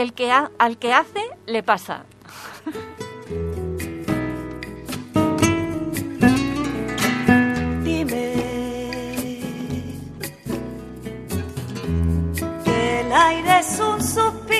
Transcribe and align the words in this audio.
Al 0.00 0.78
que 0.78 0.92
hace 0.94 1.20
le 1.46 1.62
pasa. 1.62 2.04
Dime 7.84 8.34
que 12.64 13.00
el 13.00 13.12
aire 13.12 13.58
es 13.60 13.78
un 13.78 14.02
suspiro 14.02 14.59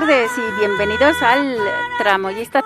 tardes 0.00 0.32
y 0.36 0.58
bienvenidos 0.58 1.22
al 1.22 1.56
Tramoyista 1.98 2.64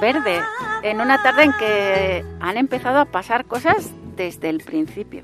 Verde, 0.00 0.40
en 0.82 1.02
una 1.02 1.22
tarde 1.22 1.42
en 1.42 1.52
que 1.52 2.24
han 2.40 2.56
empezado 2.56 3.00
a 3.00 3.04
pasar 3.04 3.44
cosas 3.44 3.90
desde 4.16 4.48
el 4.48 4.60
principio. 4.60 5.22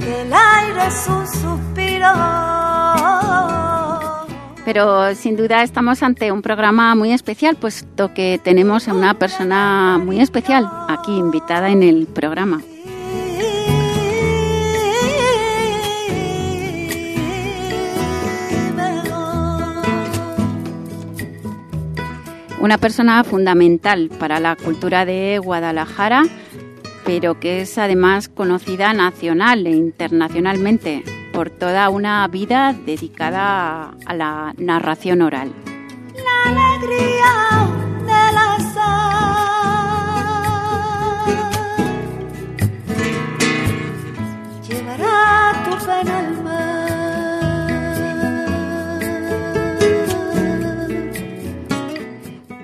el 0.00 0.32
aire 0.32 0.86
es 0.88 1.06
un 1.08 1.26
suspiro 1.28 2.08
pero 4.64 5.14
sin 5.14 5.36
duda 5.36 5.62
estamos 5.62 6.02
ante 6.02 6.32
un 6.32 6.42
programa 6.42 6.96
muy 6.96 7.12
especial, 7.12 7.54
puesto 7.54 8.12
que 8.12 8.40
tenemos 8.42 8.88
a 8.88 8.94
una 8.94 9.14
persona 9.14 10.00
muy 10.02 10.20
especial 10.20 10.68
aquí 10.88 11.16
invitada 11.16 11.70
en 11.70 11.84
el 11.84 12.08
programa. 12.08 12.60
Una 22.60 22.76
persona 22.76 23.22
fundamental 23.22 24.10
para 24.18 24.40
la 24.40 24.56
cultura 24.56 25.04
de 25.04 25.38
Guadalajara, 25.38 26.24
pero 27.04 27.38
que 27.38 27.60
es 27.60 27.78
además 27.78 28.28
conocida 28.28 28.92
nacional 28.92 29.66
e 29.66 29.70
internacionalmente 29.70 31.04
por 31.32 31.50
toda 31.50 31.88
una 31.88 32.26
vida 32.26 32.72
dedicada 32.72 33.94
a 34.04 34.14
la 34.14 34.54
narración 34.58 35.22
oral. 35.22 35.52
La 36.16 36.74
alegría 36.74 37.87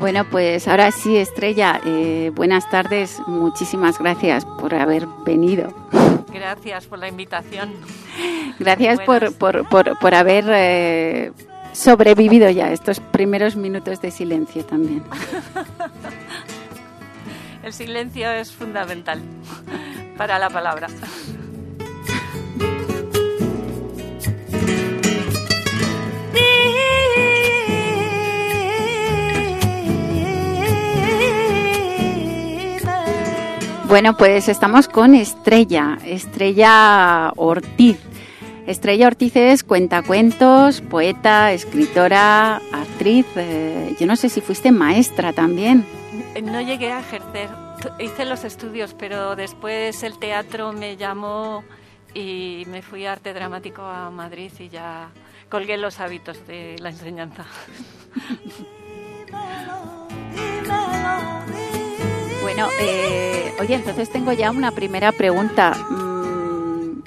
Bueno, 0.05 0.27
pues 0.29 0.69
ahora 0.69 0.91
sí, 0.91 1.17
Estrella, 1.17 1.81
eh, 1.83 2.31
buenas 2.35 2.69
tardes, 2.69 3.23
muchísimas 3.27 3.99
gracias 3.99 4.45
por 4.45 4.75
haber 4.75 5.07
venido. 5.25 5.73
Gracias 6.31 6.85
por 6.85 6.99
la 6.99 7.09
invitación. 7.09 7.73
Gracias 8.59 9.01
por, 9.01 9.35
por, 9.39 9.67
por, 9.67 10.15
haber 10.15 10.45
eh, 10.49 11.33
sobrevivido 11.73 12.51
ya 12.51 12.71
estos 12.71 13.01
primeros 13.01 13.57
minutos 13.57 14.03
de 14.03 14.11
silencio 14.11 14.63
también. 14.67 15.03
El 17.63 17.73
silencio 17.73 18.31
es 18.31 18.53
fundamental 18.53 19.23
para 20.19 20.39
la 20.39 20.51
palabra. 20.51 20.89
Bueno, 33.95 34.17
pues 34.17 34.49
estamos 34.49 34.89
con 34.89 35.15
Estrella, 35.15 35.99
Estrella 36.05 37.33
Ortiz. 37.37 38.01
Estrella 38.67 39.07
Ortiz 39.07 39.37
es 39.37 39.63
cuentacuentos, 39.63 40.81
poeta, 40.81 41.53
escritora, 41.53 42.57
actriz. 42.73 43.25
Eh, 43.37 43.95
yo 44.01 44.09
no 44.09 44.17
sé 44.17 44.31
si 44.31 44.41
fuiste 44.41 44.73
maestra 44.73 45.33
también. 45.33 45.87
No 46.43 46.61
llegué 46.61 46.91
a 46.91 46.99
ejercer. 46.99 47.49
Hice 48.01 48.25
los 48.25 48.43
estudios, 48.43 48.95
pero 48.95 49.37
después 49.37 50.03
el 50.03 50.19
teatro 50.19 50.73
me 50.73 50.97
llamó 50.97 51.63
y 52.15 52.65
me 52.67 52.83
fui 52.83 53.07
a 53.07 53.13
arte 53.13 53.33
dramático 53.33 53.83
a 53.83 54.11
Madrid 54.11 54.51
y 54.59 54.71
ya 54.71 55.11
colgué 55.49 55.77
los 55.77 56.01
hábitos 56.01 56.45
de 56.49 56.75
la 56.81 56.89
enseñanza. 56.89 57.45
Bueno, 62.45 62.69
eh, 62.79 63.55
oye, 63.59 63.75
entonces 63.75 64.13
tengo 64.13 64.31
ya 64.35 64.51
una 64.51 64.71
primera 64.71 65.13
pregunta. 65.13 65.73
Mm, 65.89 67.03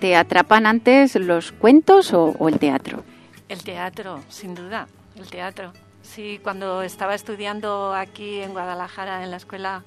¿Te 0.00 0.16
atrapan 0.16 0.66
antes 0.66 1.14
los 1.14 1.50
cuentos 1.50 2.12
o, 2.12 2.36
el 2.46 2.58
teatro? 2.58 3.04
El 3.48 3.64
teatro, 3.64 4.22
sin 4.28 4.54
duda, 4.54 4.86
el 5.16 5.30
teatro. 5.30 5.72
Sí, 6.02 6.40
cuando 6.42 6.82
estaba 6.82 7.14
estudiando 7.14 7.94
aquí 7.94 8.42
en 8.42 8.52
Guadalajara 8.52 9.24
en 9.24 9.30
la 9.30 9.38
escuela 9.38 9.82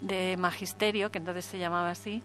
de 0.00 0.38
magisterio, 0.38 1.10
que 1.10 1.18
entonces 1.18 1.44
se 1.44 1.58
llamaba 1.58 1.90
así, 1.90 2.22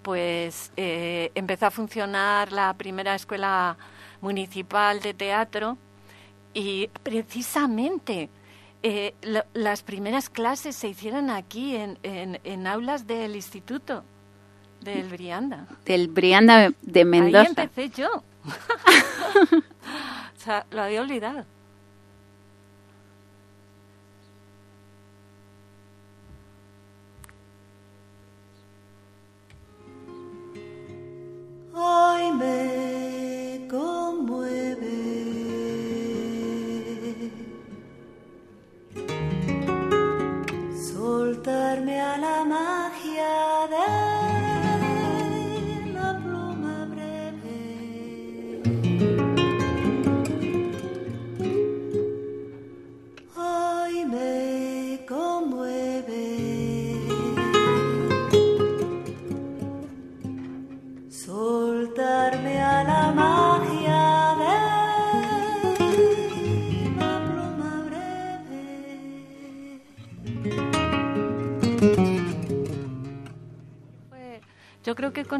pues 0.00 0.72
eh, 0.78 1.30
empezó 1.34 1.66
a 1.66 1.70
funcionar 1.70 2.52
la 2.52 2.72
primera 2.72 3.14
escuela 3.14 3.76
municipal 4.22 5.00
de 5.00 5.12
teatro 5.12 5.76
y 6.54 6.88
precisamente 7.02 8.30
eh, 8.82 9.14
las 9.54 9.82
primeras 9.82 10.30
clases 10.30 10.76
se 10.76 10.88
hicieron 10.88 11.30
aquí 11.30 11.74
en, 11.76 11.98
en, 12.02 12.66
aulas 12.66 13.06
del 13.06 13.34
instituto 13.34 14.04
del 14.80 15.08
Brianda. 15.08 15.66
Del 15.84 16.08
Brianda 16.08 16.72
de 16.82 17.04
Mendoza. 17.04 17.40
Ahí 17.40 17.46
empecé 17.48 17.88
yo. 17.90 18.08
o 18.44 20.40
sea, 20.40 20.64
lo 20.70 20.82
había 20.82 21.00
olvidado. 21.02 21.44
Hoy 31.74 32.32
me 32.32 33.68
conmueve 33.68 35.47
soltarme 41.08 41.96
a 42.00 42.18
la 42.24 42.38
magia 42.52 43.34
de 43.72 43.86
Yo 48.98 49.17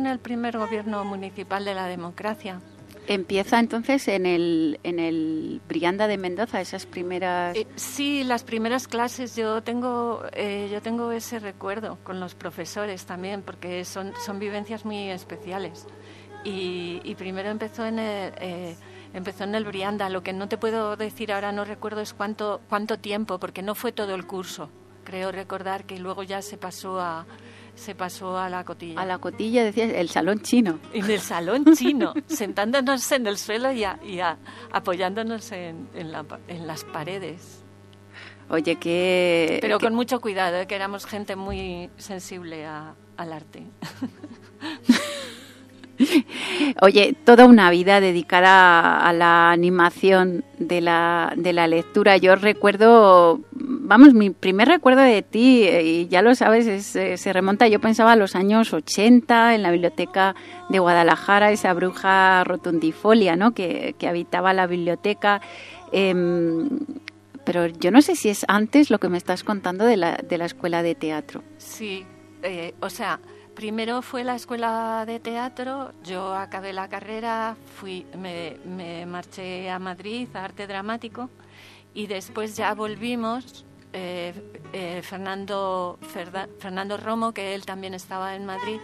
el 0.08 0.18
primer 0.18 0.58
gobierno 0.58 1.04
municipal 1.04 1.64
de 1.64 1.74
la 1.74 1.86
democracia. 1.86 2.60
Empieza 3.06 3.58
entonces 3.58 4.06
en 4.08 4.26
el, 4.26 4.80
en 4.82 4.98
el 4.98 5.62
Brianda 5.66 6.06
de 6.08 6.18
Mendoza, 6.18 6.60
esas 6.60 6.84
primeras... 6.84 7.56
Eh, 7.56 7.66
sí, 7.76 8.22
las 8.22 8.44
primeras 8.44 8.86
clases, 8.86 9.34
yo 9.34 9.62
tengo, 9.62 10.24
eh, 10.34 10.68
yo 10.70 10.82
tengo 10.82 11.10
ese 11.10 11.38
recuerdo 11.38 11.96
con 12.04 12.20
los 12.20 12.34
profesores 12.34 13.06
también, 13.06 13.40
porque 13.40 13.86
son, 13.86 14.12
son 14.26 14.38
vivencias 14.38 14.84
muy 14.84 15.08
especiales. 15.08 15.86
Y, 16.44 17.14
primero 17.16 17.48
empezó 17.48 17.86
en 17.86 17.98
el... 17.98 18.32
Eh, 18.40 18.76
empezó 19.14 19.44
en 19.44 19.54
el 19.54 19.64
Brianda. 19.64 20.10
Lo 20.10 20.22
que 20.22 20.34
no 20.34 20.48
te 20.48 20.58
puedo 20.58 20.96
decir 20.96 21.32
ahora, 21.32 21.50
no 21.50 21.64
recuerdo 21.64 22.02
es 22.02 22.12
cuánto, 22.12 22.60
cuánto 22.68 22.98
tiempo, 22.98 23.38
porque 23.38 23.62
no 23.62 23.74
fue 23.74 23.90
todo 23.90 24.14
el 24.14 24.26
curso. 24.26 24.68
Creo 25.04 25.32
recordar 25.32 25.84
que 25.84 25.98
luego 25.98 26.22
ya 26.22 26.42
se 26.42 26.58
pasó 26.58 27.00
a, 27.00 27.26
se 27.78 27.94
pasó 27.94 28.36
a 28.36 28.48
la 28.48 28.64
cotilla. 28.64 29.00
A 29.00 29.06
la 29.06 29.18
cotilla, 29.18 29.64
decías, 29.64 29.92
el 29.94 30.08
salón 30.08 30.40
chino. 30.40 30.78
En 30.92 31.10
el 31.10 31.20
salón 31.20 31.64
chino, 31.74 32.12
sentándonos 32.26 33.10
en 33.12 33.26
el 33.26 33.38
suelo 33.38 33.72
y, 33.72 33.84
apoyándonos 34.72 35.52
en, 35.52 35.88
las 36.66 36.84
paredes. 36.84 37.62
Oye, 38.50 38.76
que... 38.76 39.58
Pero 39.60 39.78
con 39.78 39.94
mucho 39.94 40.20
cuidado, 40.20 40.56
¿eh? 40.56 40.66
que 40.66 40.74
éramos 40.74 41.06
gente 41.06 41.36
muy 41.36 41.90
sensible 41.96 42.66
al 42.66 43.32
arte. 43.32 43.66
Oye, 46.82 47.14
toda 47.24 47.46
una 47.46 47.70
vida 47.70 48.00
dedicada 48.00 48.98
a 48.98 49.12
la 49.12 49.50
animación 49.50 50.44
de 50.58 50.80
la, 50.80 51.32
de 51.36 51.52
la 51.52 51.66
lectura. 51.66 52.16
Yo 52.16 52.36
recuerdo, 52.36 53.40
vamos, 53.52 54.14
mi 54.14 54.30
primer 54.30 54.68
recuerdo 54.68 55.02
de 55.02 55.22
ti, 55.22 55.64
eh, 55.64 55.82
y 55.82 56.08
ya 56.08 56.22
lo 56.22 56.34
sabes, 56.34 56.94
eh, 56.96 57.16
se 57.16 57.32
remonta, 57.32 57.68
yo 57.68 57.80
pensaba 57.80 58.12
a 58.12 58.16
los 58.16 58.36
años 58.36 58.72
80 58.72 59.54
en 59.54 59.62
la 59.62 59.70
biblioteca 59.70 60.34
de 60.68 60.78
Guadalajara, 60.78 61.50
esa 61.50 61.72
bruja 61.74 62.44
rotundifolia, 62.44 63.36
¿no? 63.36 63.52
Que, 63.52 63.94
habitaba 64.08 64.54
la 64.54 64.66
biblioteca. 64.66 65.42
Em, 65.92 66.68
pero 67.44 67.66
yo 67.66 67.90
no 67.90 68.00
sé 68.00 68.16
si 68.16 68.30
es 68.30 68.44
antes 68.48 68.90
lo 68.90 68.98
que 68.98 69.08
me 69.08 69.18
estás 69.18 69.44
contando 69.44 69.84
de 69.84 69.96
la, 69.96 70.16
de 70.16 70.38
la 70.38 70.46
escuela 70.46 70.82
de 70.82 70.94
teatro. 70.94 71.42
Sí, 71.58 72.06
eh, 72.42 72.74
o 72.80 72.88
sea, 72.88 73.20
Primero 73.58 74.02
fue 74.02 74.22
la 74.22 74.36
escuela 74.36 75.02
de 75.04 75.18
teatro, 75.18 75.90
yo 76.04 76.32
acabé 76.32 76.72
la 76.72 76.88
carrera, 76.88 77.56
fui, 77.74 78.06
me, 78.16 79.04
marché 79.04 79.68
a 79.68 79.80
Madrid 79.80 80.28
a 80.34 80.44
arte 80.44 80.68
dramático 80.68 81.28
y 81.92 82.06
después 82.06 82.56
ya 82.56 82.72
volvimos. 82.74 83.64
Eh, 83.92 84.32
eh, 84.72 85.02
Fernando, 85.02 85.98
Fernando 86.60 86.98
Romo, 86.98 87.32
que 87.32 87.56
él 87.56 87.66
también 87.66 87.94
estaba 87.94 88.36
en 88.36 88.46
Madrid, 88.46 88.78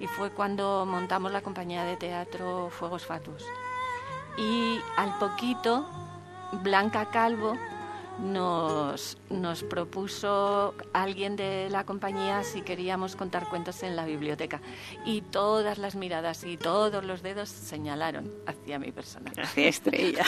y 0.00 0.08
fue 0.08 0.30
cuando 0.30 0.84
montamos 0.86 1.30
la 1.30 1.40
compañía 1.40 1.84
de 1.84 1.96
teatro 1.96 2.68
Fuegos 2.70 3.06
Fatus. 3.06 3.44
Y 4.36 4.80
al 4.96 5.16
poquito, 5.20 5.88
Blanca 6.64 7.10
Calvo, 7.10 7.56
nos, 8.18 9.18
nos 9.30 9.62
propuso 9.62 10.74
alguien 10.92 11.36
de 11.36 11.68
la 11.70 11.84
compañía 11.84 12.42
si 12.44 12.62
queríamos 12.62 13.16
contar 13.16 13.48
cuentos 13.48 13.82
en 13.82 13.96
la 13.96 14.04
biblioteca. 14.04 14.60
Y 15.04 15.22
todas 15.22 15.78
las 15.78 15.94
miradas 15.94 16.44
y 16.44 16.56
todos 16.56 17.04
los 17.04 17.22
dedos 17.22 17.48
señalaron 17.48 18.30
hacia 18.46 18.78
mi 18.78 18.92
persona. 18.92 19.30
Gracias, 19.34 19.76
Estrella. 19.76 20.24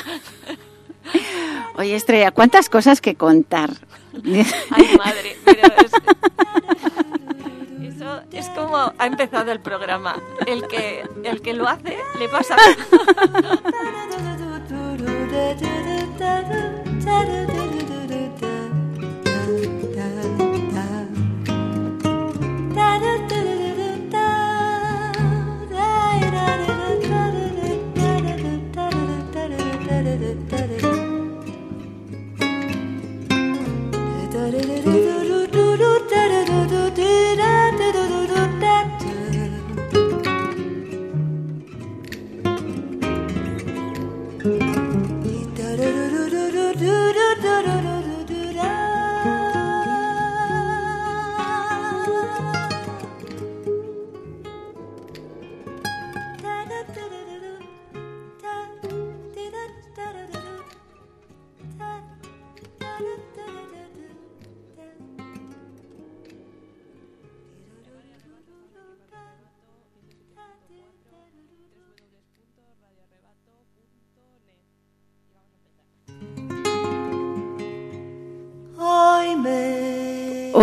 Oye, 1.76 1.94
Estrella, 1.94 2.30
¿cuántas 2.30 2.68
cosas 2.68 3.00
que 3.00 3.14
contar? 3.14 3.70
Ay, 4.24 4.96
madre, 4.98 5.36
eso 7.82 8.22
es 8.32 8.48
como 8.50 8.92
ha 8.98 9.06
empezado 9.06 9.52
el 9.52 9.60
programa. 9.60 10.16
El 10.46 10.66
que, 10.66 11.04
el 11.24 11.40
que 11.40 11.54
lo 11.54 11.68
hace 11.68 11.96
le 12.18 12.28
pasa. 12.28 12.56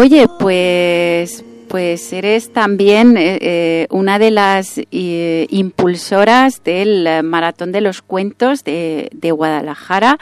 Oye, 0.05 0.27
pues, 0.38 1.43
pues 1.67 2.13
eres 2.13 2.53
también 2.53 3.17
eh, 3.17 3.39
eh, 3.41 3.88
una 3.89 4.19
de 4.19 4.29
las 4.29 4.79
eh, 4.91 5.47
impulsoras 5.50 6.63
del 6.63 7.24
Maratón 7.24 7.71
de 7.71 7.81
los 7.81 8.03
Cuentos 8.03 8.63
de, 8.63 9.09
Guadalajara. 9.35 10.19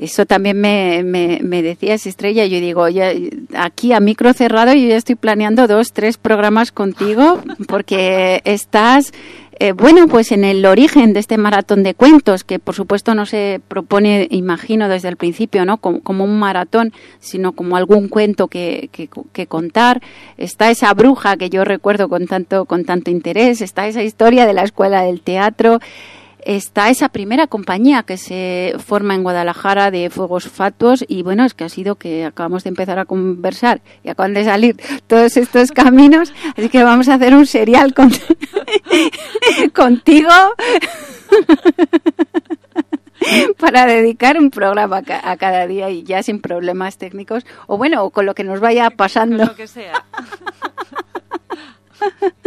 Eso 0.00 0.24
también 0.24 0.58
me, 0.58 1.02
me, 1.04 1.40
me 1.42 1.62
decías, 1.62 2.06
Estrella. 2.06 2.46
Yo 2.46 2.58
digo, 2.58 2.88
ya, 2.88 3.12
aquí 3.54 3.92
a 3.92 4.00
micro 4.00 4.32
cerrado, 4.32 4.72
yo 4.72 4.88
ya 4.88 4.96
estoy 4.96 5.14
planeando 5.14 5.66
dos, 5.66 5.92
tres 5.92 6.16
programas 6.16 6.72
contigo, 6.72 7.38
porque 7.68 8.40
estás 8.44 9.12
eh, 9.62 9.72
bueno, 9.72 10.08
pues 10.08 10.32
en 10.32 10.42
el 10.42 10.64
origen 10.64 11.12
de 11.12 11.20
este 11.20 11.36
maratón 11.36 11.82
de 11.82 11.92
cuentos, 11.92 12.44
que 12.44 12.58
por 12.58 12.74
supuesto 12.74 13.14
no 13.14 13.26
se 13.26 13.60
propone, 13.68 14.26
imagino 14.30 14.88
desde 14.88 15.08
el 15.08 15.18
principio, 15.18 15.66
¿no? 15.66 15.76
Como, 15.76 16.24
un 16.24 16.38
maratón, 16.38 16.94
sino 17.18 17.52
como 17.52 17.76
algún 17.76 18.08
cuento 18.08 18.48
que, 18.48 18.88
que, 18.90 19.46
contar. 19.46 20.00
Está 20.38 20.70
esa 20.70 20.94
bruja 20.94 21.36
que 21.36 21.50
yo 21.50 21.64
recuerdo 21.64 22.08
con 22.08 22.26
tanto, 22.26 22.64
con 22.64 22.86
tanto 22.86 23.10
interés, 23.10 23.60
está 23.60 23.86
esa 23.86 24.02
historia 24.02 24.46
de 24.46 24.54
la 24.54 24.62
escuela 24.62 25.02
del 25.02 25.20
teatro, 25.20 25.78
está 26.44 26.90
esa 26.90 27.08
primera 27.08 27.46
compañía 27.46 28.02
que 28.02 28.16
se 28.16 28.74
forma 28.78 29.14
en 29.14 29.22
Guadalajara 29.22 29.90
de 29.90 30.10
fuegos 30.10 30.48
fatuos 30.48 31.04
y 31.06 31.22
bueno, 31.22 31.44
es 31.44 31.54
que 31.54 31.64
ha 31.64 31.68
sido 31.68 31.96
que 31.96 32.24
acabamos 32.24 32.64
de 32.64 32.70
empezar 32.70 32.98
a 32.98 33.04
conversar 33.04 33.80
y 34.02 34.08
acaban 34.08 34.34
de 34.34 34.44
salir 34.44 34.76
todos 35.06 35.36
estos 35.36 35.72
caminos, 35.72 36.32
así 36.56 36.68
que 36.68 36.82
vamos 36.82 37.08
a 37.08 37.14
hacer 37.14 37.34
un 37.34 37.46
serial 37.46 37.94
contigo 39.74 40.30
para 43.58 43.86
dedicar 43.86 44.38
un 44.38 44.50
programa 44.50 45.02
a 45.22 45.36
cada 45.36 45.66
día 45.66 45.90
y 45.90 46.02
ya 46.02 46.22
sin 46.22 46.40
problemas 46.40 46.98
técnicos 46.98 47.44
o 47.66 47.76
bueno, 47.76 48.10
con 48.10 48.26
lo 48.26 48.34
que 48.34 48.44
nos 48.44 48.60
vaya 48.60 48.90
pasando. 48.90 49.44
lo 49.44 49.54
que 49.54 49.66
sea. 49.66 50.04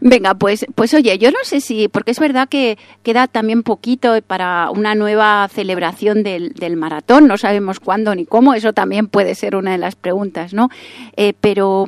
Venga, 0.00 0.34
pues, 0.34 0.66
pues 0.74 0.94
oye, 0.94 1.18
yo 1.18 1.30
no 1.30 1.38
sé 1.42 1.60
si, 1.60 1.88
porque 1.88 2.10
es 2.10 2.18
verdad 2.18 2.48
que 2.48 2.78
queda 3.02 3.26
también 3.26 3.62
poquito 3.62 4.14
para 4.26 4.70
una 4.70 4.94
nueva 4.94 5.48
celebración 5.48 6.22
del, 6.22 6.76
maratón, 6.76 7.26
no 7.26 7.38
sabemos 7.38 7.80
cuándo 7.80 8.14
ni 8.14 8.26
cómo, 8.26 8.54
eso 8.54 8.72
también 8.72 9.08
puede 9.08 9.34
ser 9.34 9.56
una 9.56 9.72
de 9.72 9.78
las 9.78 9.96
preguntas, 9.96 10.52
¿no? 10.52 10.68
Eh, 11.16 11.32
pero, 11.40 11.86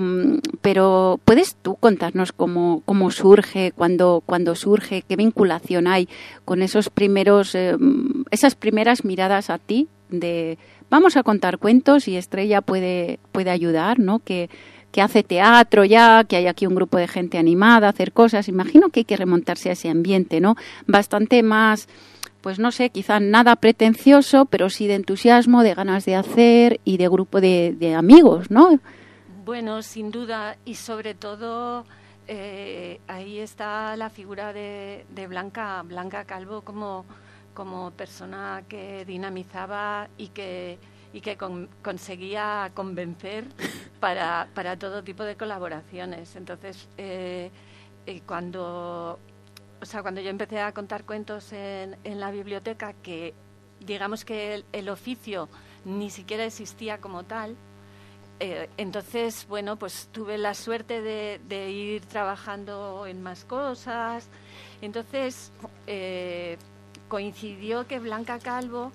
pero 0.62 1.20
puedes 1.24 1.56
tú 1.56 1.76
contarnos 1.76 2.32
cómo, 2.32 2.82
cómo 2.84 3.10
surge, 3.10 3.72
cuándo, 3.72 4.22
cuando 4.24 4.54
surge, 4.54 5.02
qué 5.06 5.16
vinculación 5.16 5.86
hay 5.86 6.08
con 6.44 6.62
esos 6.62 6.90
primeros, 6.90 7.54
eh, 7.54 7.76
esas 8.30 8.54
primeras 8.54 9.04
miradas 9.04 9.50
a 9.50 9.58
ti 9.58 9.88
de 10.08 10.58
vamos 10.90 11.16
a 11.16 11.22
contar 11.22 11.58
cuentos 11.58 12.08
y 12.08 12.16
Estrella 12.16 12.60
puede, 12.60 13.20
puede 13.32 13.50
ayudar, 13.50 13.98
¿no? 13.98 14.18
Que, 14.18 14.50
que 14.92 15.02
hace 15.02 15.22
teatro 15.22 15.84
ya, 15.84 16.24
que 16.24 16.36
hay 16.36 16.46
aquí 16.46 16.66
un 16.66 16.74
grupo 16.74 16.98
de 16.98 17.08
gente 17.08 17.38
animada 17.38 17.86
a 17.86 17.90
hacer 17.90 18.12
cosas. 18.12 18.48
Imagino 18.48 18.90
que 18.90 19.00
hay 19.00 19.04
que 19.04 19.16
remontarse 19.16 19.70
a 19.70 19.72
ese 19.72 19.88
ambiente, 19.88 20.40
¿no? 20.40 20.56
Bastante 20.86 21.42
más, 21.42 21.88
pues 22.40 22.58
no 22.58 22.72
sé, 22.72 22.90
quizá 22.90 23.20
nada 23.20 23.56
pretencioso, 23.56 24.46
pero 24.46 24.70
sí 24.70 24.86
de 24.86 24.94
entusiasmo, 24.94 25.62
de 25.62 25.74
ganas 25.74 26.04
de 26.04 26.16
hacer 26.16 26.80
y 26.84 26.96
de 26.96 27.08
grupo 27.08 27.40
de, 27.40 27.94
amigos, 27.96 28.50
¿no? 28.50 28.80
Bueno, 29.44 29.82
sin 29.82 30.10
duda, 30.10 30.56
y 30.64 30.74
sobre 30.74 31.14
todo 31.14 31.84
eh, 32.26 33.00
ahí 33.08 33.38
está 33.38 33.96
la 33.96 34.10
figura 34.10 34.52
de, 34.52 35.04
Blanca, 35.28 35.82
Blanca 35.82 36.24
Calvo 36.24 36.62
como, 36.62 37.04
como 37.54 37.90
persona 37.92 38.62
que 38.68 39.04
dinamizaba 39.04 40.08
y 40.16 40.28
que 40.28 40.78
y 41.12 41.20
que 41.20 41.36
conseguía 41.82 42.70
convencer 42.74 43.46
para, 44.00 44.48
para, 44.54 44.78
todo 44.78 45.02
tipo 45.02 45.24
de 45.24 45.36
colaboraciones. 45.36 46.36
Entonces, 46.36 46.88
eh, 46.96 47.50
eh, 48.06 48.22
cuando, 48.26 49.18
o 49.80 49.84
sea, 49.84 50.02
cuando 50.02 50.20
yo 50.20 50.30
empecé 50.30 50.60
a 50.60 50.72
contar 50.72 51.04
cuentos 51.04 51.52
en, 51.52 51.96
en 52.04 52.20
la 52.20 52.30
biblioteca, 52.30 52.92
que 53.02 53.34
digamos 53.80 54.24
que 54.24 54.64
el, 54.72 54.88
oficio 54.88 55.48
ni 55.84 56.10
siquiera 56.10 56.44
existía 56.44 56.98
como 56.98 57.24
tal, 57.24 57.56
eh, 58.38 58.70
entonces, 58.76 59.46
bueno, 59.48 59.76
pues 59.76 60.08
tuve 60.12 60.38
la 60.38 60.54
suerte 60.54 61.02
de, 61.02 61.40
de 61.46 61.70
ir 61.70 62.06
trabajando 62.06 63.06
en 63.06 63.22
más 63.22 63.44
cosas. 63.44 64.28
Entonces, 64.80 65.52
coincidió 67.08 67.86
que 67.86 67.98
Blanca 67.98 68.38
Calvo 68.38 68.92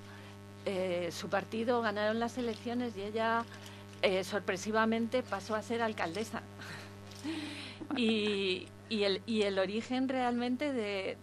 eh, 0.65 1.09
su 1.11 1.29
partido 1.29 1.81
ganaron 1.81 2.19
las 2.19 2.37
elecciones 2.37 2.97
y 2.97 3.01
ella 3.01 3.45
eh, 4.01 4.23
sorpresivamente 4.23 5.23
pasó 5.23 5.55
a 5.55 5.61
ser 5.61 5.81
alcaldesa. 5.81 6.41
y, 7.97 8.67
el, 8.89 9.21
y 9.25 9.43
el 9.43 9.59
origen 9.59 10.09
realmente 10.09 10.73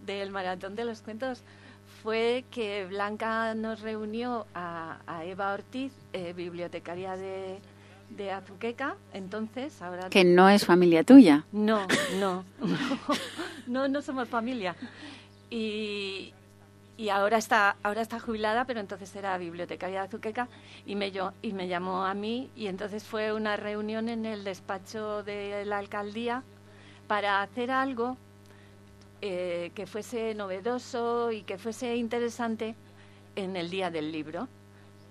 del 0.05 0.31
Maratón 0.31 0.75
de 0.75 0.85
los 0.85 1.01
Cuentos 1.01 1.43
fue 2.03 2.43
que 2.51 2.85
Blanca 2.85 3.55
nos 3.55 3.81
reunió 3.81 4.45
a, 4.53 4.99
Eva 5.23 5.53
Ortiz, 5.53 5.93
eh, 6.11 6.33
bibliotecaria 6.33 7.15
de, 7.15 7.59
de 8.09 8.31
Azuqueca, 8.31 8.95
entonces 9.13 9.81
ahora... 9.81 10.09
Que 10.09 10.25
no 10.25 10.49
es 10.49 10.65
familia 10.65 11.03
tuya. 11.03 11.45
No, 11.51 11.87
no, 12.19 12.43
no, 12.59 12.67
no, 13.67 13.87
no 13.87 14.01
somos 14.01 14.27
familia. 14.27 14.75
Y, 15.49 16.33
y 16.95 17.09
ahora 17.09 17.37
está 17.37 17.75
ahora 17.83 18.01
está 18.01 18.19
jubilada 18.19 18.65
pero 18.65 18.79
entonces 18.79 19.15
era 19.15 19.37
bibliotecaria 19.37 20.01
de 20.01 20.07
Azuqueca 20.07 20.47
y 20.85 20.95
me 20.95 21.11
y 21.41 21.53
me 21.53 21.67
llamó 21.67 22.05
a 22.05 22.13
mí 22.13 22.51
y 22.55 22.67
entonces 22.67 23.03
fue 23.03 23.33
una 23.33 23.55
reunión 23.57 24.09
en 24.09 24.25
el 24.25 24.43
despacho 24.43 25.23
de 25.23 25.65
la 25.65 25.79
alcaldía 25.79 26.43
para 27.07 27.41
hacer 27.41 27.71
algo 27.71 28.17
eh, 29.21 29.71
que 29.73 29.85
fuese 29.85 30.35
novedoso 30.35 31.31
y 31.31 31.43
que 31.43 31.57
fuese 31.57 31.95
interesante 31.95 32.75
en 33.35 33.55
el 33.55 33.69
día 33.69 33.89
del 33.89 34.11
libro. 34.11 34.49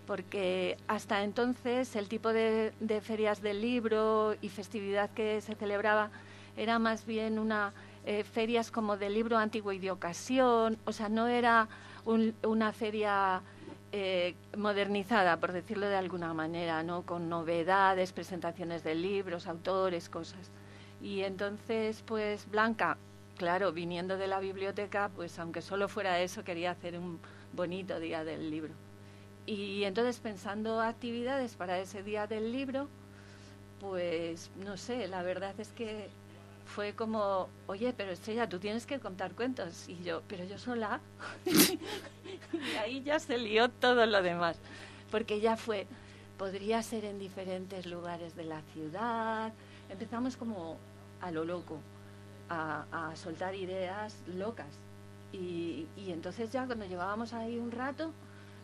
Porque 0.07 0.77
hasta 0.87 1.23
entonces 1.23 1.97
el 1.97 2.09
tipo 2.09 2.33
de, 2.33 2.75
de 2.81 3.01
ferias 3.01 3.41
del 3.41 3.63
libro 3.63 4.37
y 4.43 4.49
festividad 4.49 5.09
que 5.11 5.41
se 5.41 5.55
celebraba 5.55 6.11
era 6.57 6.79
más 6.79 7.07
bien 7.07 7.39
una 7.39 7.73
eh, 8.05 8.25
ferias 8.25 8.71
como 8.71 8.97
de 8.97 9.11
libro 9.11 9.39
antiguo 9.39 9.73
y 9.73 9.79
de 9.79 9.91
ocasión, 9.91 10.79
o 10.85 10.93
sea, 10.93 11.09
no 11.09 11.29
era 11.29 11.69
una 12.05 12.73
feria 12.73 13.43
eh, 13.93 14.35
modernizada, 14.57 15.37
por 15.37 15.53
decirlo 15.53 15.87
de 15.87 15.97
alguna 15.97 16.35
manera, 16.35 16.83
¿no? 16.83 17.03
con 17.03 17.29
novedades, 17.29 18.13
presentaciones 18.13 18.83
de 18.83 18.95
libros, 18.95 19.47
autores, 19.47 20.09
cosas. 20.09 20.51
Y 21.01 21.21
entonces, 21.23 22.03
pues 22.07 22.51
Blanca, 22.51 22.97
claro, 23.37 23.73
viniendo 23.73 24.17
de 24.17 24.27
la 24.27 24.41
biblioteca, 24.41 25.11
pues 25.15 25.39
aunque 25.39 25.63
solo 25.63 25.89
fuera 25.89 26.21
eso, 26.21 26.43
quería 26.43 26.71
hacer 26.71 26.99
un 26.99 27.21
bonito 27.53 28.01
día 28.01 28.25
del 28.25 28.51
libro. 28.51 28.73
Y 29.47 29.85
entonces 29.85 30.19
pensando 30.19 30.81
actividades 30.81 31.55
para 31.55 31.79
ese 31.79 32.03
día 32.03 32.27
del 32.27 32.51
libro, 32.51 32.89
pues 33.81 34.51
no 34.65 34.77
sé, 34.77 35.09
la 35.09 35.23
verdad 35.23 35.55
es 35.59 35.69
que 35.73 36.09
fue 36.73 36.95
como, 36.95 37.49
oye, 37.67 37.93
pero 37.95 38.13
Estrella, 38.13 38.49
tú 38.49 38.59
tienes 38.59 38.87
que 38.87 38.99
contar 38.99 39.33
cuentos. 39.35 39.89
Y 39.89 40.03
yo, 40.03 40.23
pero 40.27 40.45
yo 40.45 40.59
sola. 40.59 41.01
y 41.47 42.77
ahí 42.77 43.03
ya 43.03 43.19
se 43.19 43.39
lió 43.39 43.69
todo 43.69 44.07
lo 44.07 44.23
demás. 44.23 44.57
Porque 45.11 45.41
ya 45.41 45.57
fue, 45.57 45.87
podría 46.39 46.83
ser 46.83 47.05
en 47.05 47.19
diferentes 47.19 47.87
lugares 47.87 48.35
de 48.35 48.45
la 48.45 48.63
ciudad. 48.73 49.53
Empezamos 49.91 50.37
como 50.37 50.79
a 51.21 51.31
lo 51.31 51.45
loco, 51.45 51.79
a, 52.49 53.13
soltar 53.15 53.55
ideas 53.55 54.17
locas. 54.27 54.79
Y, 55.33 55.87
entonces 55.97 56.51
ya 56.53 56.67
cuando 56.67 56.87
llevábamos 56.87 57.33
ahí 57.35 57.59
un 57.59 57.71
rato, 57.71 58.13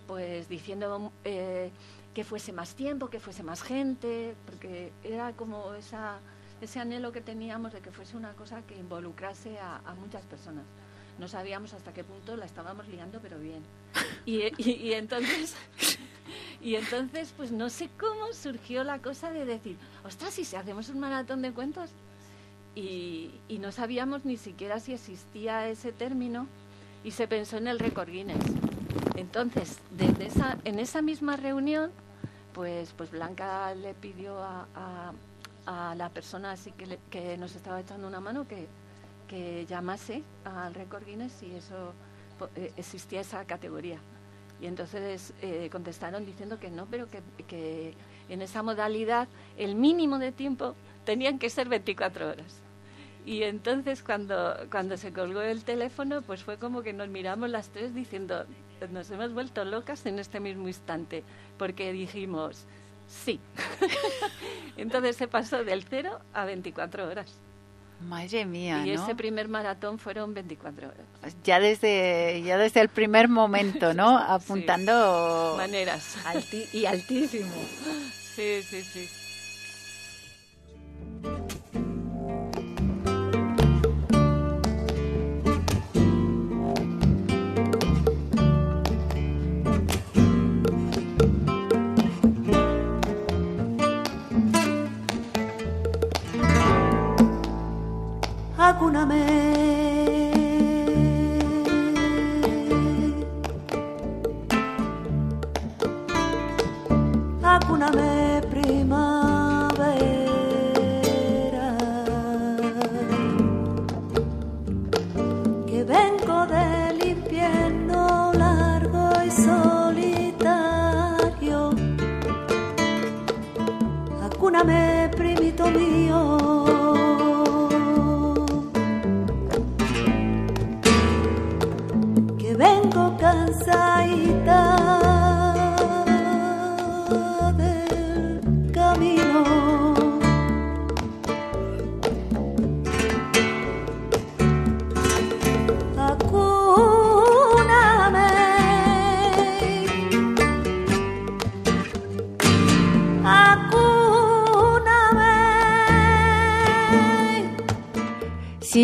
pues 0.06 0.48
diciendo 0.48 1.12
eh, 1.24 1.70
que 2.14 2.24
fuese 2.24 2.52
más 2.52 2.74
tiempo, 2.74 3.08
que 3.10 3.20
fuese 3.20 3.42
más 3.42 3.62
gente, 3.62 4.34
porque 4.46 4.92
era 5.04 5.32
como 5.32 5.74
esa 5.74 6.18
ese 6.60 6.80
anhelo 6.80 7.12
que 7.12 7.20
teníamos 7.20 7.72
de 7.72 7.80
que 7.80 7.90
fuese 7.90 8.16
una 8.16 8.32
cosa 8.32 8.62
que 8.62 8.76
involucrase 8.76 9.58
a, 9.58 9.94
muchas 10.00 10.24
personas. 10.24 10.64
No 11.18 11.28
sabíamos 11.28 11.72
hasta 11.72 11.92
qué 11.92 12.04
punto 12.04 12.36
la 12.36 12.46
estábamos 12.46 12.88
liando, 12.88 13.20
pero 13.20 13.38
bien. 13.38 13.62
Y, 14.24 14.92
entonces, 14.92 15.56
y 16.62 16.76
entonces, 16.76 17.32
pues 17.36 17.50
no 17.50 17.70
sé 17.70 17.88
cómo 17.98 18.32
surgió 18.32 18.84
la 18.84 19.00
cosa 19.00 19.30
de 19.30 19.44
decir, 19.44 19.76
ostras, 20.04 20.34
si 20.34 20.56
hacemos 20.56 20.88
un 20.88 21.00
maratón 21.00 21.42
de 21.42 21.52
cuentos. 21.52 21.90
Y, 22.74 23.32
y 23.48 23.58
no 23.58 23.72
sabíamos 23.72 24.24
ni 24.24 24.36
siquiera 24.36 24.78
si 24.78 24.92
existía 24.92 25.68
ese 25.68 25.90
término 25.92 26.46
y 27.02 27.10
se 27.10 27.26
pensó 27.26 27.56
en 27.56 27.66
el 27.66 27.78
récord 27.78 28.08
Guinness. 28.08 28.44
Entonces, 29.16 29.78
desde 29.90 30.26
esa, 30.26 30.58
en 30.64 30.78
esa 30.78 31.02
misma 31.02 31.36
reunión, 31.36 31.90
pues, 32.52 32.92
pues 32.96 33.10
Blanca 33.10 33.74
le 33.74 33.94
pidió 33.94 34.38
a 34.40 35.12
la 35.96 36.08
persona 36.08 36.52
así 36.52 36.72
que, 36.72 36.98
que 37.10 37.36
nos 37.36 37.54
estaba 37.54 37.80
echando 37.80 38.06
una 38.06 38.20
mano 38.20 38.48
que, 38.48 38.66
que 39.28 39.66
llamase 39.66 40.22
al 40.44 40.74
récord 40.74 41.04
Guinness 41.04 41.42
y 41.42 41.54
eso 41.54 41.92
eh, 42.56 42.72
existía 42.76 43.20
esa 43.20 43.44
categoría. 43.44 43.98
Y 44.60 44.66
entonces 44.66 45.32
eh, 45.42 45.68
contestaron 45.70 46.24
diciendo 46.24 46.58
que 46.58 46.70
no, 46.70 46.86
pero 46.86 47.08
que, 47.10 47.22
que, 47.46 47.94
en 48.28 48.42
esa 48.42 48.62
modalidad 48.62 49.28
el 49.56 49.74
mínimo 49.74 50.18
de 50.18 50.32
tiempo 50.32 50.74
tenían 51.04 51.38
que 51.38 51.48
ser 51.50 51.68
24 51.68 52.30
horas. 52.30 52.60
Y 53.24 53.42
entonces 53.42 54.02
cuando, 54.02 54.56
cuando 54.70 54.96
se 54.96 55.12
colgó 55.12 55.42
el 55.42 55.64
teléfono, 55.64 56.22
pues 56.22 56.42
fue 56.42 56.58
como 56.58 56.82
que 56.82 56.92
nos 56.92 57.08
miramos 57.08 57.50
las 57.50 57.68
tres 57.68 57.94
diciendo, 57.94 58.46
nos 58.90 59.10
hemos 59.10 59.32
vuelto 59.32 59.64
locas 59.64 60.06
en 60.06 60.18
este 60.18 60.40
mismo 60.40 60.66
instante, 60.66 61.24
porque 61.58 61.92
dijimos, 61.92 62.66
sí. 63.08 63.40
entonces 64.76 65.16
se 65.16 65.28
pasó 65.28 65.64
del 65.64 65.84
0 65.88 66.18
a 66.32 66.44
24 66.44 67.06
horas. 67.08 67.32
Madre 68.00 68.44
mía, 68.44 68.86
Y 68.86 68.94
¿no? 68.94 69.02
ese 69.02 69.16
primer 69.16 69.48
maratón 69.48 69.98
fueron 69.98 70.32
24 70.32 70.86
horas. 70.88 71.34
Ya 71.42 71.58
desde, 71.58 72.42
ya 72.44 72.56
desde 72.56 72.80
el 72.80 72.88
primer 72.88 73.28
momento, 73.28 73.92
¿no? 73.92 74.16
Apuntando 74.18 75.54
Maneras. 75.56 76.16
alti- 76.24 76.68
y 76.72 76.86
altísimo. 76.86 77.50
Sí, 78.36 78.62
sí, 78.62 78.82
sí. 78.84 79.08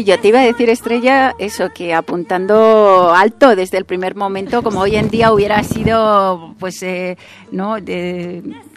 Yo 0.04 0.20
te 0.20 0.28
iba 0.28 0.40
a 0.40 0.44
decir, 0.44 0.68
Estrella, 0.70 1.34
eso, 1.38 1.70
que 1.74 1.94
apuntando 1.94 3.12
alto 3.14 3.56
desde 3.56 3.78
el 3.78 3.84
primer 3.84 4.14
momento, 4.14 4.62
como 4.62 4.80
hoy 4.80 4.96
en 4.96 5.10
día 5.10 5.32
hubiera 5.32 5.62
sido, 5.64 6.54
pues, 6.58 6.82
eh, 6.82 7.16
¿no? 7.50 7.76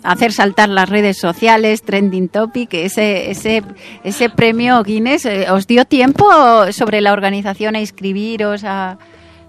Hacer 0.03 0.31
saltar 0.31 0.69
las 0.69 0.89
redes 0.89 1.17
sociales, 1.17 1.81
trending 1.83 2.29
topic, 2.29 2.73
ese, 2.73 3.29
ese, 3.31 3.63
ese 4.03 4.29
premio 4.29 4.81
Guinness, 4.83 5.25
eh, 5.25 5.51
¿os 5.51 5.67
dio 5.67 5.85
tiempo 5.85 6.25
sobre 6.71 7.01
la 7.01 7.13
organización 7.13 7.75
a 7.75 7.79
inscribiros 7.79 8.63
a...? 8.63 8.97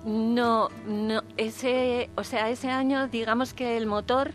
No, 0.05 0.71
no, 0.87 1.23
ese, 1.37 2.09
o 2.17 2.25
sea, 2.25 2.49
ese 2.51 2.71
año 2.71 3.09
digamos 3.09 3.53
que 3.53 3.77
el 3.77 3.87
motor 3.87 4.33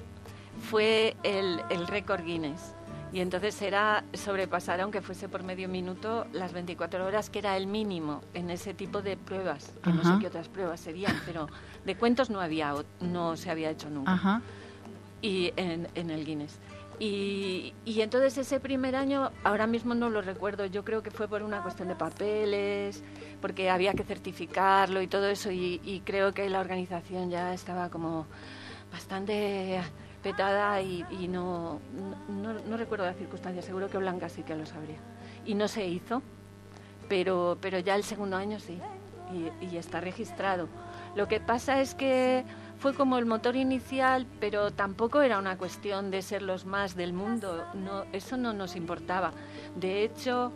fue 0.70 1.16
el, 1.24 1.62
el 1.70 1.88
récord 1.88 2.24
Guinness. 2.24 2.74
Y 3.14 3.20
entonces 3.20 3.62
era 3.62 4.04
sobrepasar, 4.14 4.82
aunque 4.82 5.02
fuese 5.02 5.30
por 5.30 5.44
medio 5.44 5.70
minuto, 5.70 6.26
las 6.34 6.52
24 6.52 7.06
horas, 7.06 7.30
que 7.30 7.40
era 7.40 7.56
el 7.56 7.68
mínimo 7.68 8.22
en 8.34 8.50
ese 8.50 8.74
tipo 8.74 9.04
de 9.04 9.18
pruebas. 9.18 9.72
Que 9.84 9.92
no 9.92 10.04
sé 10.04 10.20
qué 10.20 10.28
otras 10.28 10.48
pruebas 10.50 10.80
serían, 10.80 11.16
pero 11.26 11.48
de 11.86 11.96
cuentos 11.96 12.32
no 12.32 12.42
había, 12.42 12.74
no 13.02 13.38
se 13.38 13.52
había 13.52 13.70
hecho 13.70 13.90
nunca. 13.90 14.14
Ajá. 14.14 14.42
y 15.22 15.54
en, 15.56 15.88
en 15.94 16.10
el 16.10 16.26
Guinness. 16.26 16.58
Y, 17.00 17.74
y 17.86 18.02
entonces 18.02 18.38
ese 18.38 18.60
primer 18.60 18.96
año, 18.96 19.32
ahora 19.44 19.68
mismo 19.68 19.94
no 19.94 20.10
lo 20.10 20.22
recuerdo, 20.22 20.66
yo 20.66 20.84
creo 20.84 21.04
que 21.04 21.12
fue 21.12 21.28
por 21.28 21.44
una 21.44 21.62
cuestión 21.62 21.88
de 21.90 21.96
papeles, 21.96 23.04
porque 23.42 23.70
había 23.70 23.94
que 23.94 24.04
certificarlo 24.04 25.02
y 25.02 25.08
todo 25.08 25.28
eso, 25.30 25.52
y, 25.52 25.82
y 25.84 26.02
creo 26.02 26.34
que 26.34 26.50
la 26.50 26.60
organización 26.60 27.30
ya 27.30 27.54
estaba 27.54 27.90
como 27.90 28.26
bastante 28.92 29.82
petada 30.24 30.82
y, 30.82 31.28
no, 31.28 31.80
no 32.30 32.78
recuerdo 32.78 33.06
las 33.06 33.18
circunstancias, 33.18 33.66
seguro 33.66 33.90
que 33.90 33.98
Blanca 33.98 34.30
sí 34.30 34.44
que 34.44 34.56
lo 34.56 34.66
sabría. 34.66 34.98
Y 35.46 35.54
no 35.54 35.68
se 35.68 35.86
hizo, 35.86 36.22
pero, 37.10 37.58
pero 37.62 37.80
ya 37.80 37.96
el 37.96 38.04
segundo 38.04 38.38
año 38.38 38.60
sí, 38.60 38.80
y, 39.32 39.66
y 39.66 39.78
está 39.78 40.00
registrado. 40.00 40.68
Lo 41.16 41.28
que 41.28 41.40
pasa 41.40 41.82
es 41.82 41.94
que 41.94 42.46
fue 42.80 42.94
como 42.94 43.18
el 43.18 43.26
motor 43.26 43.56
inicial, 43.56 44.26
pero 44.40 44.72
tampoco 44.72 45.22
era 45.22 45.38
una 45.38 45.58
cuestión 45.58 46.12
de 46.12 46.22
ser 46.22 46.42
los 46.42 46.66
más 46.66 46.96
del 46.96 47.14
mundo, 47.14 47.66
no, 47.74 48.04
eso 48.12 48.36
no 48.36 48.54
nos 48.54 48.76
importaba. 48.76 49.32
De 49.76 50.04
hecho, 50.04 50.52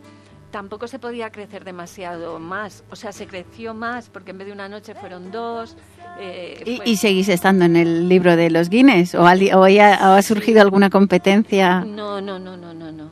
tampoco 0.50 0.88
se 0.88 0.98
podía 0.98 1.30
crecer 1.30 1.64
demasiado 1.64 2.38
más, 2.38 2.84
o 2.90 2.96
sea, 2.96 3.12
se 3.12 3.26
creció 3.26 3.74
más 3.74 4.08
porque 4.08 4.30
en 4.30 4.38
vez 4.38 4.46
de 4.46 4.52
una 4.52 4.68
noche 4.68 4.94
fueron 4.94 5.30
dos. 5.30 5.76
eh, 6.20 6.80
¿Y, 6.84 6.96
seguís 6.96 7.28
estando 7.28 7.64
en 7.64 7.76
el 7.76 8.08
libro 8.08 8.34
de 8.36 8.50
los 8.50 8.68
Guinness? 8.70 9.14
¿O, 9.14 9.26
al- 9.26 9.54
o 9.54 9.68
ya 9.68 10.16
ha 10.16 10.22
surgido 10.22 10.60
alguna 10.62 10.90
competencia? 10.90 11.80
No, 11.80 12.20
no, 12.20 12.38
no, 12.38 12.56
no, 12.56 12.74
no, 12.74 12.90
no. 12.92 13.10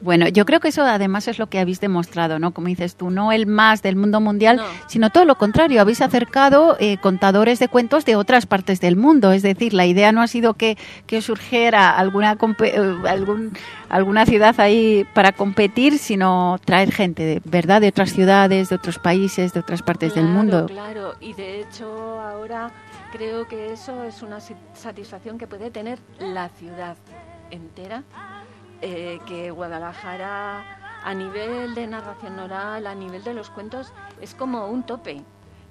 Bueno, 0.00 0.28
yo 0.28 0.44
creo 0.46 0.60
que 0.60 0.68
eso 0.68 0.82
además 0.84 1.26
es 1.28 1.38
lo 1.38 1.48
que 1.48 1.58
habéis 1.58 1.80
demostrado, 1.80 2.38
¿no? 2.38 2.52
Como 2.52 2.68
dices 2.68 2.94
tú, 2.94 3.10
no 3.10 3.32
el 3.32 3.46
más 3.46 3.82
del 3.82 3.96
mundo 3.96 4.20
mundial, 4.20 4.56
No. 4.58 4.64
sino 4.86 5.10
todo 5.10 5.24
lo 5.24 5.36
contrario. 5.36 5.80
Habéis 5.80 6.00
acercado 6.00 6.76
eh, 6.78 6.98
contadores 6.98 7.58
de 7.58 7.68
cuentos 7.68 8.04
de 8.04 8.14
otras 8.16 8.46
partes 8.46 8.80
del 8.80 8.96
mundo. 8.96 9.32
Es 9.32 9.42
decir, 9.42 9.74
la 9.74 9.86
idea 9.86 10.12
no 10.12 10.22
ha 10.22 10.26
sido 10.28 10.54
que, 10.54 10.78
que 11.06 11.20
surgiera 11.20 11.90
alguna, 11.98 12.36
eh, 12.60 12.96
algún, 13.08 13.52
alguna 13.88 14.24
ciudad 14.24 14.58
ahí 14.60 15.04
para 15.14 15.32
competir, 15.32 15.98
sino 15.98 16.58
traer 16.64 16.92
gente, 16.92 17.24
de 17.24 17.42
verdad, 17.44 17.80
de 17.80 17.88
otras 17.88 18.12
ciudades, 18.12 18.68
de 18.68 18.76
otros 18.76 18.98
países, 18.98 19.52
de 19.52 19.60
otras 19.60 19.82
partes 19.82 20.14
del 20.14 20.26
mundo. 20.26 20.66
Claro, 20.66 21.14
y 21.20 21.32
de 21.32 21.60
hecho 21.60 22.20
ahora 22.20 22.70
creo 23.12 23.48
que 23.48 23.72
eso 23.72 24.04
es 24.04 24.22
una 24.22 24.38
satisfacción 24.74 25.38
que 25.38 25.46
puede 25.46 25.70
tener 25.70 25.98
la 26.20 26.48
ciudad 26.50 26.96
entera, 27.50 28.02
eh, 28.80 29.18
que 29.26 29.50
Guadalajara 29.50 30.64
a 31.04 31.14
nivel 31.14 31.74
de 31.74 31.86
narración 31.86 32.38
oral, 32.38 32.86
a 32.86 32.94
nivel 32.94 33.22
de 33.22 33.34
los 33.34 33.50
cuentos, 33.50 33.92
es 34.20 34.34
como 34.34 34.66
un 34.68 34.84
tope. 34.84 35.22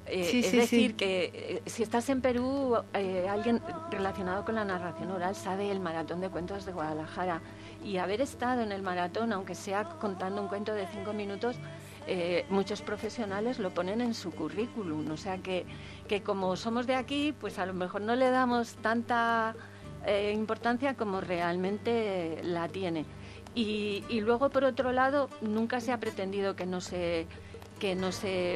Eh, 0.06 0.24
Sí, 0.32 0.40
es 0.40 0.46
sí, 0.46 0.52
sí. 0.52 0.58
decir, 0.58 0.96
que 0.96 1.62
eh, 1.66 1.70
si 1.70 1.84
estás 1.84 2.10
en 2.10 2.22
Perú, 2.22 2.78
eh, 2.94 3.28
alguien 3.30 3.62
relacionado 3.92 4.46
con 4.46 4.56
la 4.56 4.64
narración 4.64 5.12
oral 5.12 5.36
sabe 5.36 5.70
el 5.70 5.82
maratón 5.82 6.22
de 6.22 6.30
cuentos 6.30 6.66
de 6.66 6.72
Guadalajara. 6.72 7.42
Y 7.84 7.98
haber 7.98 8.22
estado 8.22 8.62
en 8.62 8.72
el 8.72 8.82
maratón, 8.82 9.34
aunque 9.34 9.54
sea 9.54 9.84
contando 10.00 10.42
un 10.42 10.48
cuento 10.48 10.74
de 10.74 10.88
cinco 10.88 11.12
minutos, 11.12 11.58
eh, 12.08 12.46
muchos 12.50 12.82
profesionales 12.82 13.60
lo 13.60 13.74
ponen 13.74 14.00
en 14.00 14.14
su 14.14 14.32
currículum. 14.32 15.12
O 15.12 15.18
sea 15.18 15.40
que, 15.40 15.66
que 16.08 16.24
como 16.24 16.56
somos 16.56 16.88
de 16.88 16.96
aquí, 16.96 17.34
pues 17.38 17.60
a 17.60 17.66
lo 17.66 17.74
mejor 17.74 18.00
no 18.00 18.16
le 18.16 18.30
damos 18.30 18.76
tanta 18.76 19.56
eh, 20.08 20.32
importancia 20.34 20.96
como 20.96 21.22
realmente 21.22 22.40
la 22.44 22.68
tiene. 22.68 23.06
Y, 23.56 24.04
y 24.10 24.22
luego, 24.22 24.50
por 24.50 24.64
otro 24.64 24.92
lado, 24.92 25.30
nunca 25.42 25.80
se 25.80 25.92
ha 25.92 26.00
pretendido 26.00 26.56
que 26.56 26.66
no 26.66 26.82
se 26.82 27.28
que 27.80 27.94
no 27.94 28.12
se 28.12 28.56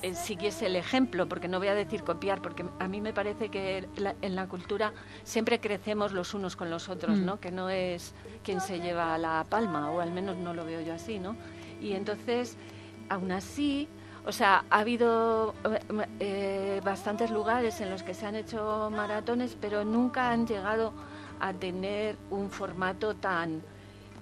eh, 0.00 0.14
siguiese 0.14 0.64
el 0.64 0.76
ejemplo, 0.76 1.28
porque 1.28 1.46
no 1.46 1.58
voy 1.58 1.68
a 1.68 1.74
decir 1.74 2.02
copiar, 2.04 2.40
porque 2.40 2.64
a 2.78 2.88
mí 2.88 3.02
me 3.02 3.12
parece 3.12 3.50
que 3.50 3.86
la- 3.98 4.14
en 4.22 4.34
la 4.34 4.46
cultura 4.46 4.94
siempre 5.24 5.60
crecemos 5.60 6.12
los 6.12 6.32
unos 6.32 6.56
con 6.56 6.70
los 6.70 6.88
otros, 6.88 7.18
Mm. 7.18 7.24
¿no? 7.26 7.38
Que 7.38 7.50
no 7.50 7.68
es 7.68 8.14
quien 8.42 8.62
se 8.62 8.80
lleva 8.80 9.18
la 9.18 9.44
palma, 9.46 9.90
o 9.90 10.00
al 10.00 10.10
menos 10.10 10.38
no 10.38 10.54
lo 10.54 10.64
veo 10.64 10.80
yo 10.80 10.94
así, 10.94 11.18
¿no? 11.18 11.36
Y 11.82 11.92
entonces, 11.92 12.56
aún 13.10 13.32
así, 13.32 13.88
o 14.24 14.32
sea, 14.32 14.64
ha 14.70 14.78
habido 14.80 15.54
eh, 15.64 16.06
eh, 16.20 16.80
bastantes 16.84 17.30
lugares 17.30 17.80
en 17.80 17.90
los 17.90 18.02
que 18.02 18.14
se 18.14 18.26
han 18.26 18.36
hecho 18.36 18.88
maratones, 18.90 19.56
pero 19.60 19.84
nunca 19.84 20.30
han 20.30 20.46
llegado 20.46 20.92
a 21.40 21.52
tener 21.52 22.16
un 22.30 22.50
formato 22.50 23.14
tan, 23.14 23.62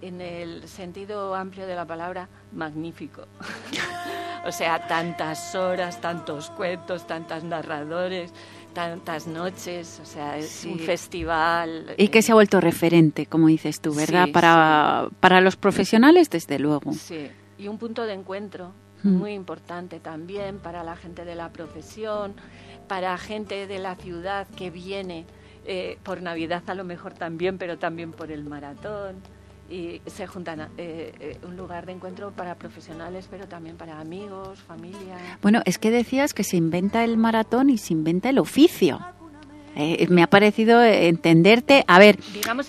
en 0.00 0.20
el 0.22 0.66
sentido 0.68 1.34
amplio 1.34 1.66
de 1.66 1.74
la 1.74 1.84
palabra, 1.84 2.28
magnífico. 2.52 3.26
o 4.46 4.52
sea, 4.52 4.86
tantas 4.86 5.54
horas, 5.54 6.00
tantos 6.00 6.48
cuentos, 6.50 7.06
tantos 7.06 7.44
narradores, 7.44 8.32
tantas 8.72 9.26
noches, 9.26 10.00
o 10.02 10.06
sea, 10.06 10.38
es 10.38 10.48
Sí. 10.48 10.72
un 10.72 10.78
festival. 10.78 11.94
Y 11.98 12.08
que 12.08 12.20
eh, 12.20 12.22
se 12.22 12.32
ha 12.32 12.34
vuelto 12.34 12.60
referente, 12.60 13.26
como 13.26 13.48
dices 13.48 13.80
tú, 13.80 13.92
¿verdad? 13.94 14.26
Sí, 14.26 14.32
para, 14.32 15.08
para 15.20 15.42
los 15.42 15.56
profesionales, 15.56 16.30
desde 16.30 16.58
luego. 16.58 16.92
Sí, 16.94 17.28
y 17.58 17.68
un 17.68 17.76
punto 17.76 18.04
de 18.06 18.14
encuentro. 18.14 18.72
Muy 19.02 19.32
importante 19.32 20.00
también 20.00 20.58
para 20.58 20.84
la 20.84 20.96
gente 20.96 21.24
de 21.24 21.34
la 21.34 21.50
profesión, 21.50 22.34
para 22.88 23.16
gente 23.18 23.66
de 23.66 23.78
la 23.78 23.96
ciudad 23.96 24.46
que 24.48 24.70
viene 24.70 25.26
eh, 25.66 25.98
por 26.02 26.22
Navidad 26.22 26.62
a 26.66 26.74
lo 26.74 26.84
mejor 26.84 27.14
también, 27.14 27.58
pero 27.58 27.78
también 27.78 28.12
por 28.12 28.32
el 28.32 28.44
maratón. 28.44 29.16
Y 29.68 30.02
se 30.06 30.26
juntan 30.26 30.62
eh, 30.76 31.12
eh, 31.20 31.38
un 31.46 31.56
lugar 31.56 31.86
de 31.86 31.92
encuentro 31.92 32.32
para 32.32 32.56
profesionales, 32.56 33.28
pero 33.30 33.46
también 33.46 33.76
para 33.76 34.00
amigos, 34.00 34.58
familia. 34.58 35.16
Bueno, 35.42 35.62
es 35.64 35.78
que 35.78 35.92
decías 35.92 36.34
que 36.34 36.42
se 36.42 36.56
inventa 36.56 37.04
el 37.04 37.16
maratón 37.16 37.70
y 37.70 37.78
se 37.78 37.92
inventa 37.92 38.30
el 38.30 38.40
oficio. 38.40 38.98
Eh, 39.76 40.06
me 40.10 40.22
ha 40.22 40.26
parecido 40.26 40.82
entenderte. 40.82 41.84
A 41.86 41.98
ver, 41.98 42.18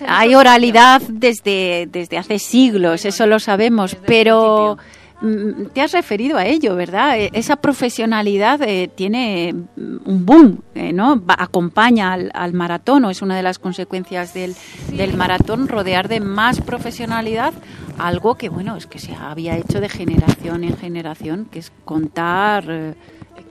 hay 0.06 0.34
oralidad 0.34 1.02
desde, 1.08 1.88
desde 1.90 2.16
hace 2.16 2.38
siglos, 2.38 3.02
Bueno, 3.02 3.08
eso 3.08 3.26
lo 3.26 3.40
sabemos, 3.40 3.96
pero 4.06 4.76
principio. 4.76 5.01
Mm, 5.22 5.66
te 5.72 5.80
has 5.80 5.92
referido 5.92 6.36
a 6.36 6.44
ello, 6.46 6.74
¿verdad? 6.76 7.18
Eh, 7.18 7.30
Esa 7.32 7.56
profesionalidad 7.56 8.60
eh, 8.62 8.90
tiene 8.94 9.54
mm, 9.54 9.96
un 10.04 10.26
boom, 10.26 10.60
eh, 10.74 10.92
¿no? 10.92 11.20
Va- 11.24 11.36
acompaña 11.38 12.12
al, 12.12 12.52
maratón, 12.52 13.04
o 13.04 13.10
es 13.10 13.22
una 13.22 13.36
de 13.36 13.42
las 13.42 13.58
consecuencias 13.58 14.34
del, 14.34 14.54
del 14.90 15.16
maratón, 15.16 15.68
rodear 15.68 16.08
de 16.08 16.20
más 16.20 16.60
profesionalidad 16.60 17.54
algo 17.98 18.36
que, 18.36 18.48
bueno, 18.48 18.76
es 18.76 18.86
que 18.86 18.98
se 18.98 19.14
había 19.14 19.56
hecho 19.56 19.80
de 19.80 19.88
generación 19.88 20.64
en 20.64 20.76
generación, 20.76 21.46
que 21.50 21.58
es 21.60 21.72
contar. 21.84 22.64
Eh, 22.68 22.94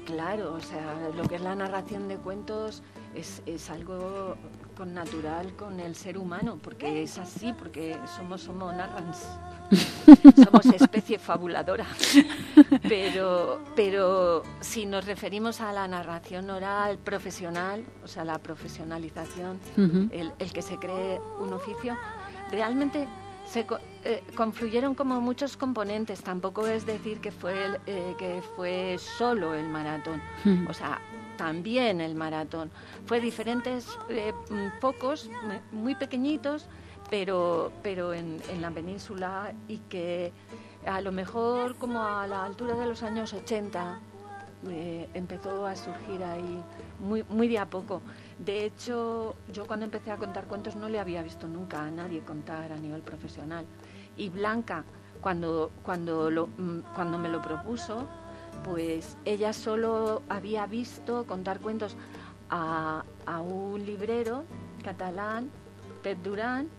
Claro, 0.05 0.55
o 0.55 0.59
sea, 0.59 0.81
lo 1.15 1.23
que 1.23 1.35
es 1.35 1.41
la 1.41 1.55
narración 1.55 2.07
de 2.09 2.15
cuentos 2.17 2.83
es, 3.15 3.41
es 3.45 3.69
algo 3.69 4.35
con 4.75 4.93
natural 4.93 5.53
con 5.55 5.79
el 5.79 5.95
ser 5.95 6.17
humano, 6.17 6.57
porque 6.61 7.03
es 7.03 7.17
así, 7.17 7.53
porque 7.53 7.97
somos 8.17 8.47
homo 8.47 8.71
narrans, 8.71 9.25
somos 10.43 10.65
especie 10.65 11.19
fabuladora. 11.19 11.85
Pero, 12.87 13.61
pero 13.75 14.43
si 14.59 14.85
nos 14.85 15.05
referimos 15.05 15.61
a 15.61 15.71
la 15.71 15.87
narración 15.87 16.49
oral 16.49 16.97
profesional, 16.97 17.83
o 18.03 18.07
sea, 18.07 18.23
la 18.25 18.37
profesionalización, 18.39 19.59
el, 20.11 20.31
el 20.39 20.53
que 20.53 20.61
se 20.61 20.77
cree 20.77 21.19
un 21.39 21.53
oficio, 21.53 21.97
realmente 22.51 23.07
se 23.45 23.65
co- 23.65 23.79
eh, 24.03 24.23
confluyeron 24.35 24.95
como 24.95 25.19
muchos 25.19 25.57
componentes. 25.57 26.21
Tampoco 26.23 26.65
es 26.67 26.85
decir 26.85 27.19
que 27.19 27.31
fue, 27.31 27.65
el- 27.65 27.79
eh, 27.85 28.15
que 28.17 28.41
fue 28.55 28.97
solo 29.17 29.53
el 29.53 29.67
maratón. 29.67 30.21
O 30.69 30.73
sea, 30.73 30.99
también 31.41 32.01
el 32.01 32.13
maratón. 32.13 32.69
Fue 33.07 33.19
diferentes 33.19 33.87
eh, 34.09 34.31
mm, 34.51 35.75
muy 35.75 35.95
pequeñitos, 35.95 36.67
pero, 37.09 37.71
pero 37.81 38.13
en, 38.13 38.39
la 38.59 38.69
península 38.69 39.51
y 39.67 39.79
que 39.89 40.31
a 40.85 41.01
lo 41.01 41.11
mejor 41.11 41.77
como 41.77 42.03
a 42.03 42.27
la 42.27 42.45
altura 42.45 42.75
de 42.75 42.85
los 42.85 43.01
años 43.01 43.33
80 43.33 43.99
eh, 44.69 45.09
empezó 45.15 45.65
a 45.65 45.75
surgir 45.75 46.23
ahí 46.23 46.63
muy, 46.99 47.23
muy 47.27 47.47
de 47.47 47.57
a 47.57 47.65
poco. 47.65 48.03
De 48.37 48.63
hecho, 48.63 49.35
yo 49.51 49.65
cuando 49.65 49.85
empecé 49.85 50.11
a 50.11 50.17
contar 50.17 50.45
cuentos 50.45 50.75
no 50.75 50.89
le 50.89 50.99
había 50.99 51.23
visto 51.23 51.47
nunca 51.47 51.83
a 51.83 51.89
nadie 51.89 52.21
contar 52.21 52.71
a 52.71 52.77
nivel 52.77 53.01
profesional. 53.01 53.65
Y 54.15 54.29
Blanca, 54.29 54.83
cuando, 55.21 55.71
cuando, 55.81 56.47
mm, 56.55 56.79
cuando 56.93 57.17
me 57.17 57.29
lo 57.29 57.41
propuso, 57.41 58.07
pues 58.63 59.17
ella 59.25 59.53
solo 59.53 60.21
había 60.29 60.65
visto 60.65 61.25
contar 61.25 61.59
cuentos 61.59 61.95
a, 62.49 63.03
a 63.25 63.41
un 63.41 63.85
librero 63.85 64.43
catalán, 64.83 65.49
Pep 66.03 66.17
Durán, 66.23 66.69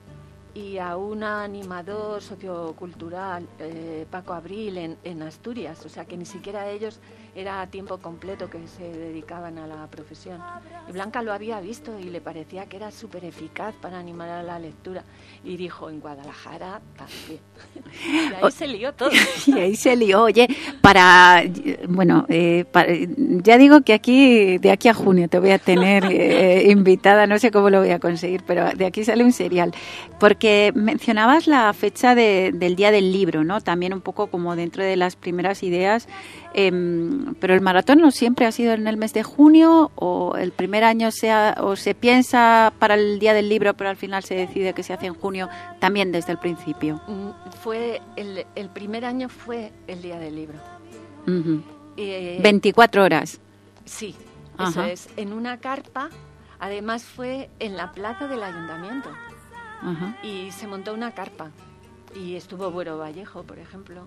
y 0.55 0.79
a 0.79 0.97
un 0.97 1.23
animador 1.23 2.21
sociocultural, 2.21 3.49
eh, 3.59 4.07
Paco 4.11 4.35
Abril, 4.35 4.77
en, 4.77 4.99
en 5.03 5.23
Asturias. 5.23 5.85
O 5.87 5.89
sea 5.89 6.05
que 6.05 6.17
ni 6.17 6.27
siquiera 6.27 6.69
ellos 6.69 7.01
era 7.35 7.62
a 7.62 7.66
tiempo 7.66 7.97
completo 7.99 8.51
que 8.51 8.59
se 8.66 8.85
dedicaban 8.85 9.57
a 9.59 9.66
la 9.66 9.87
profesión. 9.87 10.38
Y 10.88 10.92
Blanca 10.92 11.23
lo 11.23 11.33
había 11.33 11.61
visto 11.61 11.99
y 11.99 12.05
le 12.05 12.21
parecía 12.21 12.66
que 12.66 12.77
era 12.77 12.90
súper 12.90 13.25
eficaz 13.25 13.75
para 13.81 13.99
animar 13.99 14.29
a 14.29 14.42
la 14.42 14.59
lectura. 14.59 15.03
Y 15.42 15.57
dijo, 15.57 15.88
en 15.88 16.01
Guadalajara 16.01 16.81
también. 16.97 17.40
y 18.33 18.45
ahí 18.45 18.51
se 18.53 18.66
lió 18.68 18.92
todo. 18.92 19.11
Y 19.47 19.53
ahí 19.59 19.77
se 19.77 19.97
lió. 19.97 20.23
Oye, 20.25 20.47
para, 20.83 21.42
bueno, 21.88 22.27
eh, 22.29 22.64
para- 22.71 22.92
ya 23.16 23.57
digo 23.57 23.81
que 23.81 23.95
aquí, 23.95 24.59
de 24.59 24.71
aquí 24.71 24.88
a 24.88 24.95
junio 24.95 25.29
te 25.29 25.38
voy 25.38 25.51
a 25.51 25.59
tener 25.59 26.05
eh, 26.11 26.71
invitada, 26.71 27.27
no 27.27 27.38
sé 27.38 27.51
cómo 27.51 27.71
lo 27.71 27.81
voy 27.81 27.90
a 27.90 27.99
conseguir, 27.99 28.42
pero 28.47 28.71
de 28.73 28.85
aquí 28.87 29.05
sale 29.05 29.25
un 29.25 29.33
serial. 29.33 29.73
Porque 30.21 30.71
mencionabas 30.75 31.47
la 31.47 31.73
fecha 31.73 32.14
de- 32.14 32.53
del 32.53 32.77
Día 32.77 32.90
del 32.90 33.11
Libro, 33.11 33.42
¿no? 33.42 33.61
También 33.62 33.95
un 33.95 34.01
poco 34.03 34.27
como 34.29 34.55
dentro 34.55 34.85
de 34.85 34.97
las 34.97 35.16
primeras 35.16 35.62
ideas. 35.62 36.09
Em, 36.55 37.35
pero 37.41 37.55
el 37.55 37.61
maratón 37.61 37.99
no 37.99 38.11
siempre 38.11 38.47
ha 38.47 38.53
sido 38.53 38.73
en 38.73 38.87
el 38.87 38.97
mes 38.97 39.12
de 39.12 39.23
junio 39.23 39.91
o 39.95 40.37
el 40.37 40.53
primer 40.53 40.85
año 40.85 41.11
se 41.11 41.31
ha- 41.31 41.55
o 41.61 41.77
se 41.77 41.95
piensa 41.95 42.73
para 42.79 42.95
el 42.95 43.19
Día 43.19 43.33
del 43.35 43.49
Libro, 43.49 43.75
pero 43.75 43.91
al 43.91 43.97
final 43.97 44.23
se 44.25 44.35
decide 44.35 44.73
que 44.75 44.83
se 44.83 44.93
hace 44.93 45.07
en 45.07 45.15
junio, 45.15 45.49
también 45.81 46.12
desde 46.12 46.33
el 46.33 46.38
principio. 46.38 47.01
Mm, 47.09 47.31
Fue 47.62 48.01
el, 48.17 48.45
el 48.55 48.69
primer 48.71 49.05
año 49.05 49.29
fue 49.29 49.73
el 49.87 50.03
día 50.03 50.19
del 50.19 50.35
libro. 50.37 50.59
Ujú. 51.27 51.62
Eh, 51.97 52.41
24 52.43 53.05
horas. 53.05 53.41
Sí, 53.85 54.15
eso 54.59 54.83
es. 54.85 55.09
En 55.17 55.33
una 55.33 55.59
carpa, 55.59 56.09
además 56.59 57.05
fue 57.05 57.51
en 57.61 57.77
la 57.77 57.93
plaza 57.93 58.27
del 58.29 58.43
ayuntamiento. 58.43 59.09
Ajá. 59.81 60.17
Y 60.23 60.51
se 60.53 60.67
montó 60.67 60.95
una 60.95 61.12
carpa. 61.12 61.51
Y 62.15 62.35
estuvo 62.37 62.71
Buero 62.71 62.99
Vallejo, 62.99 63.43
por 63.43 63.59
ejemplo, 63.59 64.03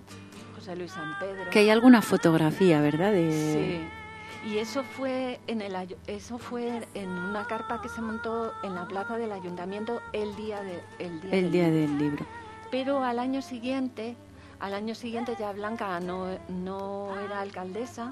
José 0.65 0.78
Luis 0.78 0.91
San 0.93 1.19
Pedro. 1.19 1.51
Que 1.51 1.60
hay 1.60 1.69
alguna 1.69 2.01
fotografía, 2.01 2.82
¿verdad? 2.82 3.12
De... 3.12 3.32
Sí. 3.32 4.49
Y 4.49 4.58
eso 4.58 4.84
fue 4.84 5.39
en 5.45 5.62
el 5.62 5.75
eso 6.08 6.39
fue 6.39 6.82
en 6.95 7.10
una 7.10 7.45
carpa 7.45 7.82
que 7.84 7.89
se 7.89 8.01
montó 8.01 8.51
en 8.63 8.73
la 8.73 8.88
plaza 8.88 9.17
del 9.17 9.32
ayuntamiento 9.32 10.01
el 10.12 10.36
día 10.36 10.62
de 10.62 10.82
el 10.97 11.21
día, 11.21 11.32
El 11.36 11.41
del 11.43 11.51
día 11.51 11.67
libro. 11.67 11.80
del 11.82 11.97
libro. 11.99 12.25
Pero 12.71 13.04
al 13.04 13.19
año 13.19 13.43
siguiente, 13.43 14.15
al 14.60 14.73
año 14.73 14.95
siguiente 14.95 15.36
ya 15.39 15.51
Blanca 15.51 15.99
no, 15.99 16.28
no 16.49 17.15
era 17.19 17.41
alcaldesa 17.41 18.12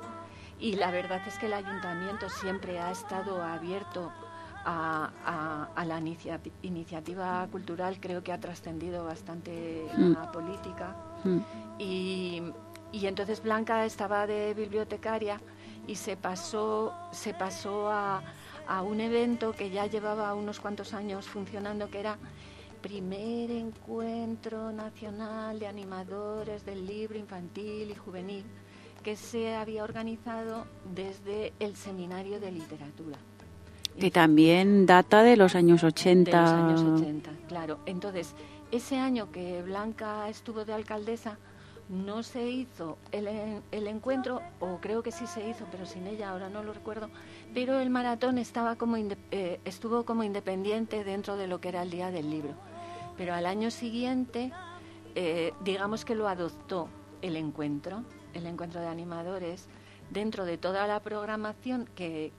y 0.60 0.76
la 0.76 0.92
verdad 0.92 1.22
es 1.28 1.38
que 1.40 1.48
el 1.48 1.54
ayuntamiento 1.54 2.30
siempre 2.30 2.80
ha 2.80 2.92
estado 2.92 3.42
abierto 3.42 4.12
a, 4.66 5.12
a- 5.26 5.70
a 5.76 5.86
la 5.86 6.00
inicia- 6.00 6.40
iniciativa 6.62 7.48
cultural, 7.52 8.00
creo 8.00 8.24
que 8.24 8.32
ha 8.32 8.40
trascendido 8.40 9.04
bastante 9.06 9.88
Mm. 9.98 10.14
la 10.14 10.32
política. 10.32 10.96
Mm. 11.24 11.38
Y, 11.80 12.42
y 12.92 13.08
entonces 13.08 13.42
Blanca 13.44 13.86
estaba 13.86 14.26
de 14.28 14.54
bibliotecaria 14.54 15.40
y 15.88 15.96
se 15.96 16.16
pasó, 16.16 16.94
se 17.12 17.34
pasó 17.34 17.90
a, 17.90 18.22
a 18.68 18.82
un 18.84 19.02
evento 19.02 19.52
que 19.52 19.70
ya 19.70 19.86
llevaba 19.88 20.34
unos 20.36 20.60
cuantos 20.60 20.94
años 20.94 21.28
funcionando, 21.28 21.90
que 21.90 22.00
era 22.00 22.18
primer 22.82 23.50
encuentro 23.52 24.72
nacional 24.72 25.60
de 25.60 25.68
animadores 25.68 26.66
del 26.66 26.86
libro 26.86 27.18
infantil 27.18 27.92
y 27.92 27.96
juvenil, 27.96 28.46
que 29.04 29.16
se 29.16 29.56
había 29.56 29.84
organizado 29.84 30.66
desde 30.94 31.54
el 31.60 31.76
Seminario 31.76 32.40
de 32.40 32.52
Literatura. 32.52 33.18
Que 34.00 34.12
también 34.12 34.86
data 34.86 35.24
de 35.24 35.38
los 35.38 35.56
años 35.56 35.84
80. 35.84 36.32
De 36.32 36.42
los 36.42 36.52
años 36.52 37.02
80, 37.02 37.32
claro. 37.48 37.80
Entonces, 37.86 38.34
ese 38.72 38.98
año 38.98 39.32
que 39.32 39.62
Blanca 39.62 40.28
estuvo 40.30 40.66
de 40.66 40.74
alcaldesa, 40.74 41.38
no 41.90 42.24
se 42.24 42.50
hizo 42.50 42.98
el, 43.12 43.28
el 43.72 43.88
encuentro, 43.88 44.42
o 44.60 44.80
creo 44.80 45.04
que 45.04 45.12
sí 45.12 45.28
se 45.28 45.48
hizo, 45.48 45.66
pero 45.72 45.86
sin 45.86 46.08
ella, 46.08 46.32
ahora 46.32 46.50
no 46.50 46.64
lo 46.64 46.74
recuerdo, 46.74 47.10
pero 47.54 47.80
el 47.80 47.90
maratón 47.90 48.38
estaba 48.38 48.76
como 48.76 48.98
eh, 48.98 49.60
estuvo 49.66 50.04
como 50.04 50.24
independiente 50.24 51.04
dentro 51.04 51.36
de 51.38 51.48
lo 51.48 51.60
que 51.60 51.70
era 51.70 51.84
el 51.84 51.92
Día 51.92 52.10
del 52.10 52.30
Libro. 52.30 52.54
Pero 53.18 53.34
al 53.34 53.46
año 53.46 53.70
siguiente, 53.70 54.52
eh, 55.16 55.54
digamos 55.64 56.04
que 56.06 56.16
lo 56.16 56.28
adoptó 56.28 56.88
el 57.22 57.36
encuentro, 57.36 58.04
el 58.34 58.48
encuentro 58.48 58.82
de 58.82 58.88
animadores, 58.88 59.68
dentro 60.14 60.46
de 60.46 60.58
toda 60.58 60.88
la 60.88 61.00
programación 61.02 61.90
que, 61.96 62.32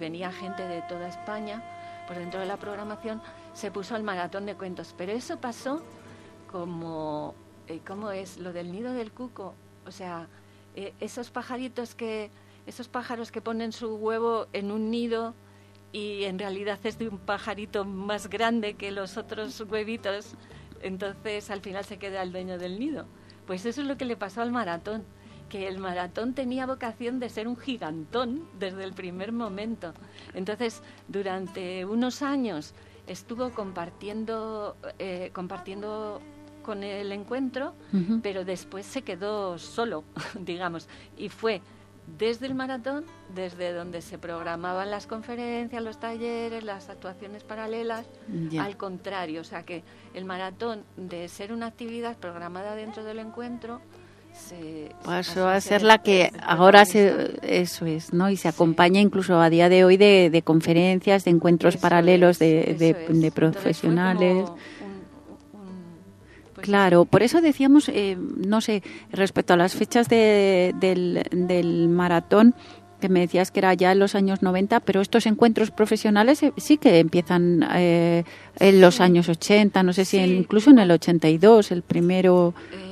venía 0.00 0.32
gente 0.32 0.66
de 0.66 0.82
toda 0.82 1.08
España, 1.08 1.62
pues 2.06 2.18
dentro 2.18 2.40
de 2.40 2.46
la 2.46 2.56
programación 2.56 3.20
se 3.52 3.70
puso 3.70 3.96
el 3.96 4.02
maratón 4.02 4.46
de 4.46 4.54
cuentos. 4.54 4.94
Pero 4.96 5.12
eso 5.12 5.38
pasó 5.38 5.82
como, 6.50 7.34
eh, 7.66 7.80
¿cómo 7.86 8.10
es? 8.12 8.38
Lo 8.38 8.52
del 8.52 8.72
nido 8.72 8.92
del 8.92 9.12
cuco. 9.12 9.54
O 9.86 9.90
sea, 9.90 10.28
eh, 10.76 10.94
esos 11.00 11.30
pajaritos 11.30 11.94
que, 11.94 12.30
esos 12.66 12.88
pájaros 12.88 13.30
que 13.30 13.40
ponen 13.40 13.72
su 13.72 13.96
huevo 13.96 14.46
en 14.52 14.70
un 14.70 14.90
nido 14.90 15.34
y 15.92 16.24
en 16.24 16.38
realidad 16.38 16.78
es 16.84 16.98
de 16.98 17.08
un 17.08 17.18
pajarito 17.18 17.84
más 17.84 18.28
grande 18.28 18.74
que 18.74 18.90
los 18.90 19.16
otros 19.16 19.60
huevitos, 19.60 20.34
entonces 20.82 21.50
al 21.50 21.60
final 21.60 21.84
se 21.84 21.98
queda 21.98 22.22
el 22.22 22.32
dueño 22.32 22.58
del 22.58 22.78
nido. 22.78 23.06
Pues 23.46 23.64
eso 23.64 23.80
es 23.80 23.86
lo 23.86 23.96
que 23.96 24.04
le 24.04 24.16
pasó 24.16 24.42
al 24.42 24.50
maratón, 24.50 25.04
que 25.48 25.68
el 25.68 25.78
maratón 25.78 26.34
tenía 26.34 26.66
vocación 26.66 27.18
de 27.20 27.28
ser 27.28 27.48
un 27.48 27.56
gigantón 27.56 28.48
desde 28.58 28.84
el 28.84 28.92
primer 28.92 29.32
momento. 29.32 29.94
Entonces, 30.34 30.82
durante 31.08 31.84
unos 31.84 32.22
años 32.22 32.74
estuvo 33.06 33.50
compartiendo, 33.50 34.76
eh, 34.98 35.30
compartiendo 35.32 36.20
con 36.62 36.82
el 36.82 37.12
encuentro, 37.12 37.74
pero 38.22 38.44
después 38.44 38.84
se 38.86 39.02
quedó 39.02 39.56
solo, 39.56 40.02
digamos, 40.40 40.88
y 41.16 41.28
fue 41.28 41.62
desde 42.18 42.46
el 42.46 42.54
maratón, 42.54 43.04
desde 43.34 43.72
donde 43.72 44.00
se 44.00 44.18
programaban 44.18 44.90
las 44.90 45.06
conferencias, 45.06 45.82
los 45.82 45.98
talleres, 45.98 46.64
las 46.64 46.88
actuaciones 46.88 47.44
paralelas, 47.44 48.06
al 48.58 48.76
contrario, 48.76 49.40
o 49.40 49.44
sea 49.44 49.64
que 49.64 49.82
el 50.14 50.24
maratón 50.24 50.84
de 50.96 51.28
ser 51.28 51.52
una 51.52 51.66
actividad 51.66 52.16
programada 52.16 52.74
dentro 52.74 53.04
del 53.04 53.20
encuentro 53.20 53.80
Pasó 55.04 55.48
a 55.48 55.60
ser 55.60 55.82
la 55.82 55.98
que 55.98 56.32
ahora 56.42 56.84
se, 56.84 57.38
eso 57.42 57.86
es, 57.86 58.12
¿no? 58.12 58.28
Y 58.30 58.36
se 58.36 58.48
acompaña 58.48 59.00
incluso 59.00 59.40
a 59.40 59.50
día 59.50 59.68
de 59.68 59.84
hoy 59.84 59.96
de, 59.96 60.30
de 60.30 60.42
conferencias, 60.42 61.24
de 61.24 61.30
encuentros 61.30 61.74
Eso 61.74 61.82
paralelos 61.82 62.40
es, 62.40 62.78
de, 62.78 63.30
profesionales. 63.32 64.44
pues 66.54 66.64
Claro, 66.66 67.04
por 67.04 67.22
eso 67.22 67.40
decíamos, 67.40 67.88
eh, 67.88 68.16
no 68.18 68.60
sé, 68.60 68.82
respecto 69.12 69.52
a 69.54 69.56
las 69.56 69.74
fechas 69.74 70.08
de- 70.08 70.74
del, 70.80 71.22
del 71.30 71.88
maratón, 71.88 72.54
que 73.00 73.10
me 73.10 73.20
decías 73.20 73.50
que 73.50 73.60
era 73.60 73.74
ya 73.74 73.92
en 73.92 73.98
los 73.98 74.14
años 74.14 74.42
90, 74.42 74.80
pero 74.80 75.02
estos 75.02 75.26
encuentros 75.26 75.70
profesionales 75.70 76.42
eh, 76.42 76.52
sí 76.56 76.78
que 76.78 76.98
empiezan 76.98 77.62
eh, 77.74 78.24
en 78.58 78.80
los 78.80 79.00
años 79.00 79.28
80, 79.28 79.82
no 79.82 79.92
sé 79.92 80.06
si 80.06 80.16
en- 80.16 80.30
Sí. 80.30 80.36
incluso 80.36 80.70
en 80.70 80.78
el 80.78 80.90
82, 80.90 81.70
el 81.72 81.82
primero, 81.82 82.54
eh, 82.72 82.85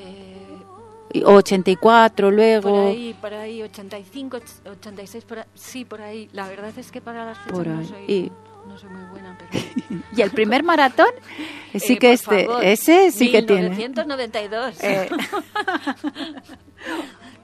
84 1.23 2.31
luego. 2.31 2.71
Por 2.71 2.87
ahí, 2.89 3.15
por 3.21 3.35
ahí, 3.35 3.63
85, 3.63 4.37
och- 4.39 4.71
86, 4.71 5.25
por 5.25 5.39
ahí, 5.41 5.45
sí, 5.55 5.85
por 5.85 6.01
ahí. 6.03 6.29
La 6.33 6.49
verdad 6.49 6.73
es 6.77 6.91
que 6.91 7.01
para 7.01 7.25
las 7.25 7.39
fechas 7.39 7.67
no 7.67 7.85
soy, 7.85 8.05
Y- 8.09 8.33
no 8.67 8.79
soy 8.79 8.89
muy 8.91 9.05
buena, 9.11 9.37
pero... 9.39 9.65
Y 10.17 10.23
el 10.23 10.31
primer 10.31 10.63
maratón, 10.63 11.09
sí 11.75 11.93
Eh, 11.95 11.99
que 11.99 12.13
este, 12.13 12.47
favor, 12.47 12.65
ese 12.65 13.11
sí 13.13 13.31
que 13.31 13.43
tiene. 13.43 13.71
1992. 13.71 14.83
Eh. 14.83 15.09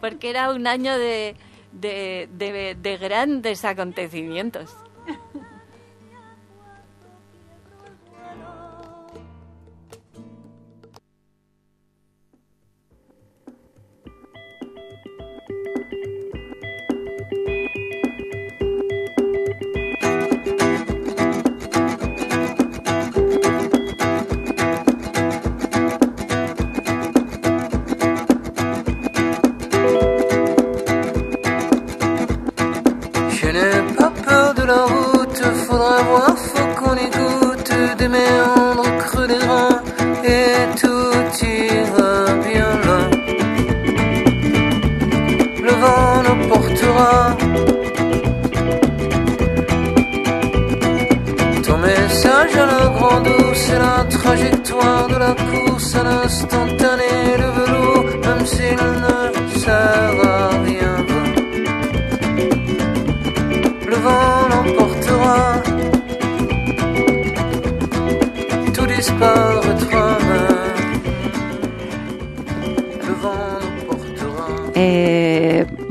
Porque 0.01 0.31
era 0.31 0.51
un 0.51 0.67
año 0.67 0.97
de, 0.99 1.37
de, 1.73 2.29
de- 2.33 2.75
de 2.81 2.97
grandes 2.97 3.65
acontecimientos. 3.65 4.71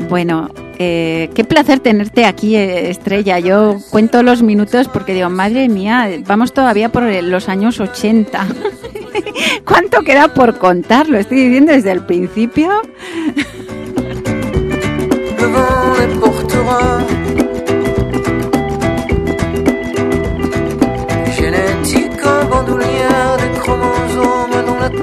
Bueno, 0.10 0.50
eh, 0.78 1.30
qué 1.36 1.44
placer 1.44 1.80
tenerte 1.80 2.26
aquí, 2.26 2.56
eh, 2.56 2.90
Estrella. 2.90 3.40
Yo 3.40 3.78
cuento 3.90 4.24
los 4.24 4.42
minutos 4.44 4.88
porque 4.88 5.14
digo, 5.14 5.30
madre 5.30 5.70
mía, 5.70 6.10
vamos 6.26 6.54
todavía 6.54 6.90
por 6.90 7.04
los 7.04 7.48
años 7.50 7.80
80. 7.80 8.48
¿Cuánto 9.66 10.02
queda 10.02 10.34
por 10.34 10.58
contar? 10.58 11.08
Lo 11.08 11.18
estoy 11.18 11.46
diciendo 11.46 11.72
desde 11.72 11.92
el 11.92 12.06
principio. 12.06 12.70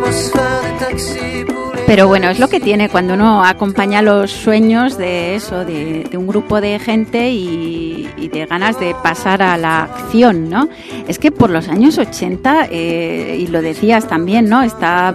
Chromosomes 0.07 0.31
taxis 0.79 1.56
Pero 1.87 2.09
bueno, 2.09 2.29
es 2.29 2.41
lo 2.41 2.49
que 2.49 2.59
tiene 2.59 2.89
cuando 2.89 3.15
uno 3.15 3.45
acompaña 3.45 4.03
los 4.03 4.31
sueños 4.33 4.99
de 4.99 5.37
eso, 5.37 5.65
de, 5.65 6.05
de 6.11 6.17
un 6.17 6.27
grupo 6.27 6.61
de 6.61 6.79
gente 6.81 7.31
y, 7.31 8.09
y 8.17 8.29
de 8.29 8.45
ganas 8.47 8.79
de 8.81 8.95
pasar 9.05 9.41
a 9.41 9.57
la 9.57 9.85
acción, 9.85 10.51
¿no? 10.51 10.69
Es 11.07 11.19
que 11.21 11.31
por 11.31 11.49
los 11.51 11.69
años 11.69 11.97
80, 11.99 12.69
eh, 12.73 13.39
y 13.41 13.47
lo 13.47 13.63
decías 13.63 14.09
también, 14.09 14.49
¿no? 14.49 14.63
Está, 14.63 15.15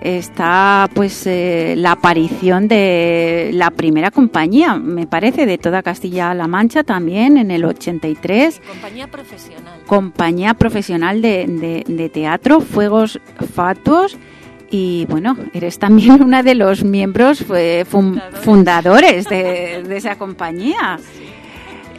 está 0.00 0.88
pues 0.94 1.26
eh, 1.26 1.74
la 1.76 1.92
aparición 1.92 2.66
de 2.66 3.50
la 3.52 3.70
primera 3.70 4.10
compañía, 4.10 4.76
me 4.76 5.06
parece, 5.06 5.44
de 5.44 5.58
toda 5.58 5.82
Castilla-La 5.82 6.46
Mancha 6.48 6.82
también 6.82 7.36
en 7.36 7.50
el 7.50 7.62
83 7.66 8.62
Compañía 8.66 9.06
profesional. 9.06 9.80
compañía 9.86 10.54
profesional 10.54 11.20
de, 11.20 11.46
de- 11.46 11.84
de 11.86 12.08
teatro, 12.08 12.62
Fuegos 12.62 13.20
Fatuos. 13.54 14.16
Y 14.70 15.04
bueno, 15.06 15.36
eres 15.52 15.78
también 15.78 16.22
una 16.22 16.42
de 16.42 16.54
los 16.54 16.84
miembros 16.84 17.44
eh, 17.54 17.84
fun- 17.88 18.20
Fundadores. 18.42 19.24
de, 19.26 19.82
de 19.88 19.96
esa 19.96 20.16
compañía. 20.16 20.98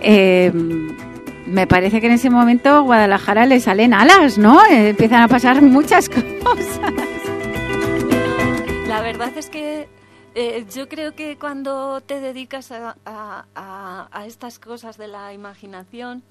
Eh, 0.02 0.52
me 1.46 1.68
parece 1.68 2.00
que 2.00 2.08
en 2.08 2.14
ese 2.14 2.30
momento 2.30 2.84
Guadalajara 2.84 3.46
le 3.46 3.60
salen 3.60 3.94
alas, 3.94 4.38
¿no? 4.38 4.64
Eh, 4.66 4.90
empiezan 4.90 5.22
a 5.22 5.28
pasar 5.28 5.62
muchas 5.62 6.08
cosas. 6.44 6.80
La 8.88 9.02
verdad 9.02 9.32
es 9.36 9.50
que 9.50 9.88
eh, 10.36 10.66
yo 10.74 10.88
creo 10.88 11.14
que 11.14 11.38
cuando 11.38 12.00
te 12.02 12.20
dedicas 12.22 12.72
a, 12.72 12.96
a- 13.06 13.46
a- 13.56 14.08
a 14.12 14.26
estas 14.26 14.60
cosas 14.60 14.98
de 14.98 15.08
la 15.08 15.34
imaginación, 15.34 16.24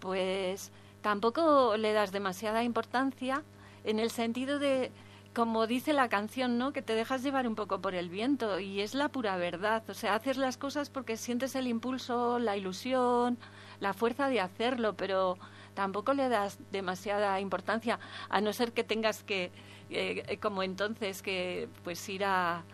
pues 0.00 0.70
tampoco 1.02 1.76
le 1.76 1.92
das 1.92 2.12
demasiada 2.12 2.62
importancia 2.64 3.42
en 3.84 3.98
el 3.98 4.10
sentido 4.10 4.58
de, 4.58 4.90
como 5.36 5.66
dice 5.66 5.92
la 5.92 6.08
canción, 6.08 6.56
¿no? 6.56 6.72
Que 6.72 6.80
te 6.80 6.94
dejas 6.94 7.22
llevar 7.22 7.46
un 7.46 7.54
poco 7.54 7.82
por 7.82 7.94
el 7.94 8.08
viento 8.08 8.58
y 8.58 8.80
es 8.80 8.94
la 8.94 9.10
pura 9.10 9.36
verdad. 9.36 9.82
O 9.90 9.92
sea, 9.92 10.14
haces 10.14 10.38
las 10.38 10.56
cosas 10.56 10.88
porque 10.88 11.18
sientes 11.18 11.54
el 11.54 11.66
impulso, 11.66 12.38
la 12.38 12.56
ilusión, 12.56 13.36
la 13.78 13.92
fuerza 13.92 14.30
de 14.30 14.40
hacerlo, 14.40 14.94
pero 14.94 15.36
tampoco 15.74 16.14
le 16.14 16.30
das 16.30 16.58
demasiada 16.72 17.38
importancia, 17.38 17.98
a 18.30 18.40
no 18.40 18.54
ser 18.54 18.72
que 18.72 18.82
tengas 18.82 19.24
que, 19.24 19.52
eh, 19.90 20.38
como 20.40 20.62
entonces, 20.62 21.20
que 21.20 21.68
pues 21.84 22.08
ir 22.08 22.24
a, 22.24 22.64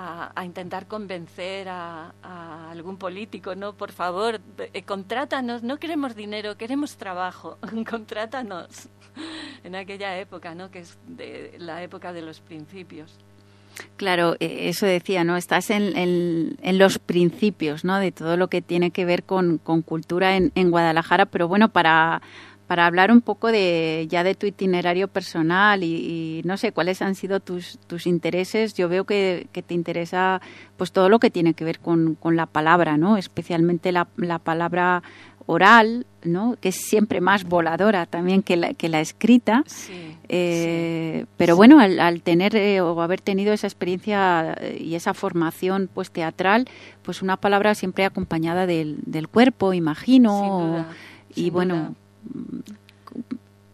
a, 0.00 0.44
intentar 0.44 0.86
convencer 0.86 1.68
a, 1.68 2.12
algún 2.70 2.96
político, 2.96 3.56
¿no? 3.56 3.72
Por 3.72 3.90
favor, 3.90 4.40
eh, 4.58 4.82
contrátanos, 4.82 5.64
no 5.64 5.78
queremos 5.78 6.14
dinero, 6.14 6.56
queremos 6.56 6.96
trabajo, 6.96 7.58
contrátanos. 7.88 8.88
En 9.64 9.74
aquella 9.74 10.16
época, 10.16 10.54
¿no? 10.54 10.70
Que 10.70 10.78
es 10.78 10.96
de 11.04 11.56
la 11.58 11.82
época 11.82 12.12
de 12.12 12.22
los 12.22 12.38
principios. 12.38 13.18
Claro, 13.96 14.36
eh, 14.38 14.68
eso 14.68 14.86
decía, 14.86 15.24
¿no? 15.24 15.36
Estás 15.36 15.70
en, 15.70 16.56
los 16.62 17.00
principios, 17.00 17.84
¿no? 17.84 17.98
De 17.98 18.12
todo 18.12 18.36
lo 18.36 18.46
que 18.46 18.62
tiene 18.62 18.92
que 18.92 19.04
ver 19.04 19.24
con, 19.24 19.58
cultura 19.58 20.36
en 20.36 20.70
Guadalajara, 20.70 21.26
pero 21.26 21.48
bueno, 21.48 21.70
para, 21.70 22.22
para 22.68 22.86
hablar 22.86 23.10
un 23.10 23.22
poco 23.22 23.50
de 23.50 24.06
ya 24.08 24.22
de 24.22 24.36
tu 24.36 24.46
itinerario 24.46 25.08
personal 25.08 25.82
y, 25.82 25.86
y 26.40 26.42
no 26.44 26.56
sé 26.56 26.70
cuáles 26.70 27.02
han 27.02 27.16
sido 27.16 27.40
tus, 27.40 27.78
tus 27.86 28.06
intereses, 28.06 28.74
yo 28.74 28.88
veo 28.88 29.04
que, 29.04 29.48
que 29.52 29.62
te 29.62 29.74
interesa 29.74 30.40
pues 30.76 30.92
todo 30.92 31.08
lo 31.08 31.18
que 31.18 31.30
tiene 31.30 31.54
que 31.54 31.64
ver 31.64 31.80
con, 31.80 32.14
con 32.14 32.36
la 32.36 32.46
palabra, 32.46 32.96
¿no? 32.96 33.16
Especialmente 33.16 33.90
la, 33.90 34.06
la 34.16 34.38
palabra 34.38 35.02
oral, 35.46 36.04
¿no? 36.24 36.56
Que 36.60 36.68
es 36.68 36.76
siempre 36.76 37.22
más 37.22 37.44
voladora 37.44 38.04
también 38.04 38.42
que 38.42 38.58
la, 38.58 38.74
que 38.74 38.90
la 38.90 39.00
escrita. 39.00 39.64
Sí. 39.66 40.14
Eh, 40.28 41.24
Pero 41.38 41.56
bueno, 41.56 41.80
al, 41.80 41.98
al 42.00 42.20
tener 42.20 42.54
eh, 42.54 42.82
o 42.82 43.00
haber 43.00 43.22
tenido 43.22 43.54
esa 43.54 43.66
experiencia 43.66 44.54
eh, 44.60 44.76
y 44.78 44.94
esa 44.94 45.14
formación 45.14 45.88
pues 45.92 46.10
teatral, 46.10 46.68
pues 47.02 47.22
una 47.22 47.38
palabra 47.38 47.74
siempre 47.74 48.04
acompañada 48.04 48.66
del, 48.66 48.98
del 49.06 49.26
cuerpo, 49.26 49.72
imagino. 49.72 50.38
Sin 50.38 50.68
duda, 50.68 50.88
y 51.30 51.44
sin 51.44 51.52
bueno, 51.54 51.74
duda. 51.76 51.92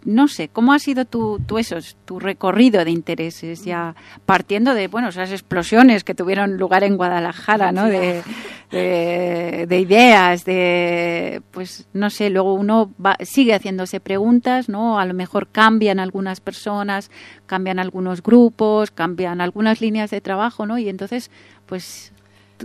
No 0.05 0.29
sé, 0.29 0.49
¿cómo 0.49 0.73
ha 0.73 0.79
sido 0.79 1.05
tu, 1.07 1.40
tu, 1.40 1.59
eso, 1.59 1.79
tu 2.05 2.21
recorrido 2.21 2.85
de 2.85 2.90
intereses? 2.90 3.64
Ya 3.64 3.95
partiendo 4.27 4.75
de, 4.75 4.88
bueno, 4.88 5.09
esas 5.09 5.31
explosiones 5.33 6.05
que 6.05 6.14
tuvieron 6.14 6.59
lugar 6.59 6.85
en 6.85 6.97
Guadalajara, 6.97 7.73
¿no? 7.73 7.87
De, 7.87 8.23
de, 8.71 9.79
ideas, 9.79 10.45
de, 10.45 11.43
pues, 11.53 11.87
no 11.93 12.11
sé, 12.11 12.29
luego 12.29 12.55
uno 12.55 12.93
va, 13.05 13.17
sigue 13.21 13.55
haciéndose 13.55 14.01
preguntas, 14.01 14.69
¿no? 14.69 14.99
A 14.99 15.07
lo 15.07 15.14
mejor 15.14 15.49
cambian 15.49 16.01
algunas 16.01 16.40
personas, 16.40 17.11
cambian 17.47 17.79
algunos 17.79 18.23
grupos, 18.23 18.90
cambian 18.90 19.40
algunas 19.40 19.81
líneas 19.81 20.11
de 20.11 20.21
trabajo, 20.21 20.67
¿no? 20.67 20.79
Y 20.79 20.88
entonces, 20.88 21.31
pues... 21.67 22.13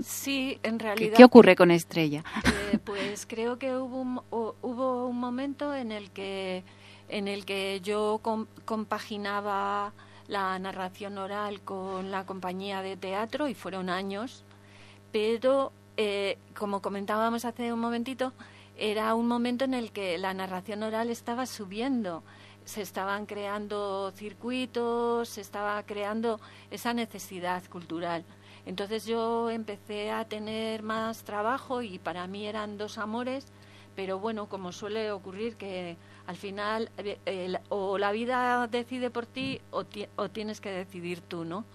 Sí, 0.04 0.60
en 0.64 0.80
realidad. 0.80 1.18
¿Qué, 1.18 1.24
ocurre 1.24 1.56
con 1.56 1.72
Estrella? 1.72 2.24
Eh, 2.72 2.78
pues 2.78 3.26
creo 3.26 3.58
que 3.58 3.76
hubo 3.76 4.02
un, 4.02 4.22
hubo 4.30 5.08
un 5.08 5.20
momento 5.20 5.74
en 5.74 5.92
el 5.92 6.12
que 6.12 6.64
en 7.10 7.28
el 7.28 7.46
que 7.46 7.82
yo 7.82 8.22
compaginaba 8.66 9.94
la 10.28 10.58
narración 10.60 11.18
oral 11.18 11.62
con 11.62 12.12
la 12.12 12.26
compañía 12.26 12.84
de 12.84 12.96
teatro 12.96 13.48
y 13.48 13.56
fueron 13.56 13.90
años, 13.90 14.44
pero 15.12 15.72
eh, 15.98 16.38
como 16.56 16.82
comentábamos 16.82 17.46
hace 17.46 17.74
un 17.74 17.80
momentito, 17.80 18.32
era 18.78 19.16
un 19.16 19.28
momento 19.28 19.66
en 19.66 19.74
el 19.74 19.92
que 19.92 20.18
la 20.18 20.34
narración 20.34 20.84
oral 20.84 21.10
estaba 21.10 21.46
subiendo, 21.48 22.24
se 22.64 22.84
estaban 22.84 23.26
creando 23.26 24.12
circuitos, 24.16 25.30
se 25.30 25.42
estaba 25.42 25.82
creando 25.84 26.40
esa 26.70 26.94
necesidad 26.94 27.64
cultural. 27.66 28.24
Entonces 28.70 29.08
yo 29.08 29.50
empecé 29.50 30.12
a 30.12 30.26
tener 30.26 30.84
más 30.84 31.24
trabajo 31.24 31.82
y 31.82 31.98
para 31.98 32.28
mí 32.28 32.46
eran 32.46 32.78
dos 32.78 33.00
amores, 33.00 33.48
pero 33.96 34.20
bueno, 34.20 34.48
como 34.48 34.72
suele 34.74 35.12
ocurrir 35.12 35.56
que 35.56 35.98
al 36.28 36.36
final 36.36 36.92
eh, 37.00 37.58
o 37.70 37.98
la 37.98 38.12
vida 38.12 38.68
decide 38.68 39.10
por 39.10 39.26
ti 39.26 39.60
o, 39.72 39.86
o, 40.18 40.30
tienes 40.30 40.62
que 40.62 40.70
decidir 40.70 41.22
tú, 41.22 41.46
¿no? 41.46 41.66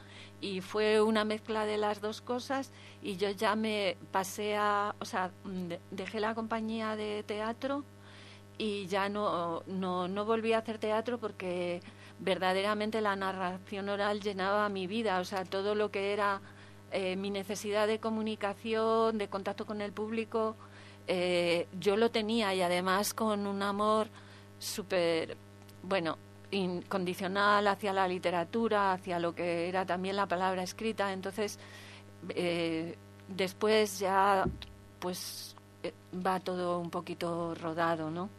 Y 0.41 0.61
fue 0.61 1.01
una 1.01 1.25
mezcla 1.25 1.67
de 1.67 1.79
las 1.79 2.01
dos 2.01 2.21
cosas 2.21 2.71
y 3.03 3.17
yo 3.17 3.29
ya 3.31 3.57
me 3.57 3.97
pasé 4.13 4.57
a, 4.57 4.95
o 5.01 5.05
sea, 5.05 5.33
dejé 5.91 6.21
la 6.21 6.37
compañía 6.37 6.95
de 6.95 7.25
teatro 7.25 7.83
y 8.57 8.87
ya 8.87 9.09
no, 9.09 9.65
no, 9.67 10.07
no 10.07 10.25
volví 10.25 10.53
a 10.53 10.59
hacer 10.59 10.79
teatro 10.79 11.19
porque 11.19 11.83
verdaderamente 12.21 13.01
la 13.01 13.17
narración 13.17 13.89
oral 13.89 14.21
llenaba 14.21 14.69
mi 14.69 14.87
vida, 14.87 15.19
o 15.19 15.25
sea, 15.25 15.45
todo 15.45 15.75
lo 15.75 15.91
que 15.91 16.13
era 16.13 16.41
eh, 16.97 17.17
mi 17.17 17.29
necesidad 17.29 17.89
de 17.89 17.99
comunicación, 17.99 19.19
de 19.19 19.27
contacto 19.27 19.67
con 19.67 19.81
el 19.81 19.93
público, 19.93 20.55
eh, 21.09 21.67
yo 21.81 21.97
lo 21.97 22.13
tenía 22.13 22.55
y 22.55 22.63
además 22.63 23.15
con 23.15 23.49
un 23.49 23.65
amor 23.65 24.07
súper, 24.61 25.37
bueno, 25.83 26.17
incondicional 26.53 27.67
hacia 27.67 27.93
la 27.93 28.07
literatura, 28.07 28.93
hacia 28.93 29.19
lo 29.19 29.35
que 29.35 29.69
era 29.69 29.85
también 29.85 30.15
la 30.15 30.27
palabra 30.27 30.63
escrita. 30.63 31.13
Entonces, 31.13 31.59
eh, 32.29 32.97
después 33.27 33.99
ya, 33.99 34.45
pues, 35.01 35.57
va 36.15 36.39
todo 36.39 36.79
un 36.79 36.91
poquito 36.91 37.57
rodado, 37.57 38.09
¿no? 38.09 38.31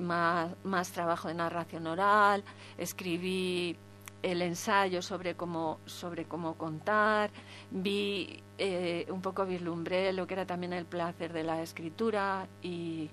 Más, 0.00 0.50
más 0.64 0.90
trabajo 0.90 1.28
de 1.28 1.34
narración 1.34 1.86
oral, 1.86 2.42
escribí 2.76 3.76
el 4.24 4.42
ensayo 4.42 5.02
sobre 5.02 5.34
cómo, 5.34 5.78
sobre 5.84 6.24
cómo 6.24 6.54
contar, 6.54 7.30
vi 7.74 8.40
eh, 8.56 9.06
un 9.10 9.20
poco 9.20 9.44
vislumbré 9.44 10.14
lo 10.14 10.26
que 10.26 10.34
era 10.34 10.46
también 10.46 10.72
el 10.72 10.86
placer 10.86 11.34
de 11.34 11.42
la 11.42 11.60
escritura 11.60 12.46
y 12.62 13.10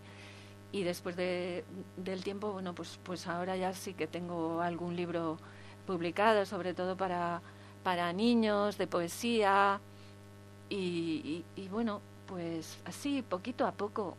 y 0.72 0.84
después 0.84 1.16
de, 1.16 1.66
del 1.98 2.24
tiempo, 2.24 2.54
bueno, 2.54 2.74
pues, 2.74 3.00
pues 3.04 3.28
ahora 3.28 3.58
ya 3.58 3.74
sí 3.74 3.94
que 3.94 4.08
tengo 4.08 4.62
algún 4.62 4.96
libro 4.96 5.38
publicado, 5.86 6.46
sobre 6.46 6.74
todo 6.74 6.96
para, 6.96 7.42
para 7.84 8.14
niños, 8.14 8.78
de 8.78 8.88
poesía, 8.88 9.82
y, 10.70 11.44
y, 11.58 11.68
bueno, 11.68 12.00
pues 12.28 12.78
así, 12.86 13.22
poquito 13.22 13.66
a 13.66 13.74
poco, 13.74 14.16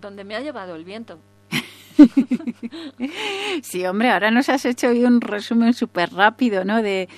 donde 0.00 0.22
me 0.22 0.36
ha 0.36 0.40
llevado 0.40 0.76
el 0.76 0.84
viento. 0.84 1.18
Sí, 3.62 3.84
hombre, 3.86 4.10
ahora 4.10 4.30
nos 4.30 4.48
has 4.48 4.64
hecho 4.64 4.88
hoy 4.88 5.04
un 5.04 5.20
resumen 5.20 5.74
súper 5.74 6.12
rápido, 6.12 6.64
¿no? 6.64 6.82
De, 6.82 7.08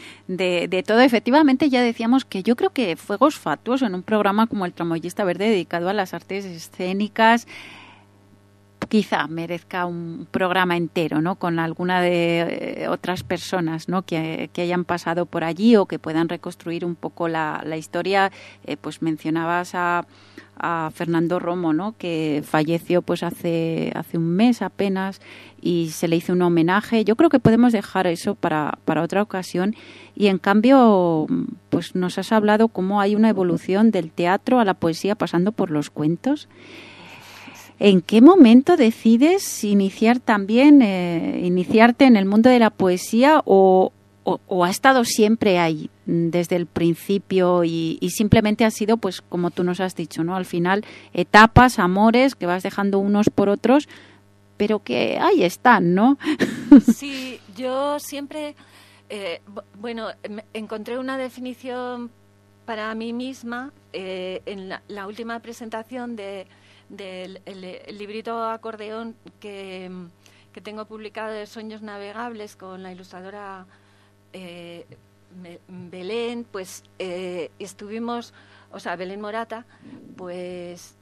todo. 0.86 1.00
Efectivamente, 1.00 1.68
ya 1.70 1.82
decíamos 1.82 2.24
que 2.24 2.42
yo 2.42 2.56
creo 2.56 2.70
que 2.70 2.96
Fuegos 2.96 3.38
Fatuos, 3.38 3.82
en 3.82 3.94
un 3.94 4.02
programa 4.02 4.46
como 4.46 4.66
El 4.66 4.72
Tramoyista 4.72 5.24
Verde, 5.24 5.50
dedicado 5.50 5.88
a 5.88 5.92
las 5.92 6.14
artes 6.14 6.44
escénicas, 6.44 7.46
quizá 8.88 9.26
merezca 9.26 9.86
un 9.86 10.26
programa 10.30 10.76
entero, 10.76 11.22
¿no? 11.22 11.36
Con 11.36 11.58
alguna 11.58 12.00
de 12.02 12.82
eh, 12.82 12.88
otras 12.88 13.22
personas, 13.22 13.88
¿no? 13.88 14.02
Que, 14.02 14.50
hayan 14.58 14.84
pasado 14.84 15.26
por 15.26 15.44
allí 15.44 15.76
o 15.76 15.86
que 15.86 15.98
puedan 15.98 16.28
reconstruir 16.28 16.84
un 16.84 16.94
poco 16.94 17.28
la, 17.28 17.64
historia. 17.76 18.30
Eh, 18.64 18.76
pues 18.76 19.02
mencionabas 19.02 19.74
a, 19.74 20.04
Fernando 20.94 21.40
Romo, 21.40 21.72
¿no? 21.72 21.96
Que 21.98 22.42
falleció 22.44 23.02
pues 23.02 23.22
hace 23.22 23.92
hace 23.96 24.16
un 24.16 24.28
mes 24.30 24.62
apenas 24.62 25.20
y 25.60 25.90
se 25.90 26.06
le 26.08 26.16
hizo 26.16 26.32
un 26.32 26.42
homenaje. 26.42 27.04
Yo 27.04 27.16
creo 27.16 27.30
que 27.30 27.40
podemos 27.40 27.72
dejar 27.72 28.06
eso 28.06 28.34
para, 28.34 28.78
para 28.84 29.02
otra 29.02 29.22
ocasión. 29.22 29.74
Y 30.14 30.28
en 30.28 30.38
cambio, 30.38 31.26
pues 31.68 31.94
nos 31.94 32.18
has 32.18 32.32
hablado 32.32 32.68
cómo 32.68 33.00
hay 33.00 33.16
una 33.16 33.28
evolución 33.28 33.90
del 33.90 34.10
teatro 34.10 34.60
a 34.60 34.64
la 34.64 34.74
poesía 34.74 35.14
pasando 35.14 35.52
por 35.52 35.70
los 35.70 35.90
cuentos. 35.90 36.48
¿En 37.78 38.00
qué 38.00 38.20
momento 38.20 38.76
decides 38.76 39.64
iniciar 39.64 40.20
también, 40.20 40.82
eh, 40.82 41.40
iniciarte 41.42 42.04
en 42.04 42.16
el 42.16 42.26
mundo 42.26 42.48
de 42.48 42.60
la 42.60 42.70
poesía 42.70 43.42
o, 43.44 43.92
ha 44.24 44.70
estado 44.70 45.04
siempre 45.04 45.58
ahí 45.58 45.90
desde 46.06 46.56
el 46.56 46.66
principio 46.66 47.64
y, 47.64 47.98
simplemente 48.10 48.64
ha 48.64 48.70
sido, 48.70 48.96
pues 48.96 49.20
como 49.20 49.50
tú 49.50 49.64
nos 49.64 49.80
has 49.80 49.94
dicho, 49.94 50.24
¿no? 50.24 50.36
Al 50.36 50.44
final, 50.44 50.84
etapas, 51.12 51.78
amores 51.78 52.34
que 52.34 52.46
vas 52.46 52.62
dejando 52.62 52.98
unos 52.98 53.30
por 53.30 53.48
otros, 53.48 53.88
pero 54.56 54.80
que 54.80 55.18
ahí 55.20 55.42
están, 55.42 55.94
¿no? 55.94 56.18
Sí, 56.94 57.38
yo 57.54 57.98
siempre, 57.98 58.54
eh, 59.10 59.42
bueno, 59.78 60.08
encontré 60.54 60.98
una 60.98 61.18
definición 61.18 62.10
para 62.64 62.94
mí 62.94 63.12
misma 63.12 63.72
eh, 63.92 64.40
en 64.46 64.70
la 64.88 65.06
última 65.06 65.40
presentación 65.40 66.16
de 66.16 66.46
del 66.92 67.40
el, 67.46 67.98
librito 67.98 68.44
acordeón 68.44 69.16
que, 69.40 69.90
tengo 70.62 70.84
publicado 70.84 71.32
de 71.32 71.46
Sueños 71.46 71.80
Navegables 71.80 72.56
con 72.56 72.82
la 72.82 72.92
ilustradora 72.92 73.66
eh, 74.32 74.86
Belén, 75.68 76.44
pues 76.44 76.84
eh, 76.98 77.50
estuvimos, 77.58 78.34
o 78.70 78.80
sea, 78.80 78.96
Belén 78.96 79.20
Morata, 79.20 79.66
pues 80.16 80.96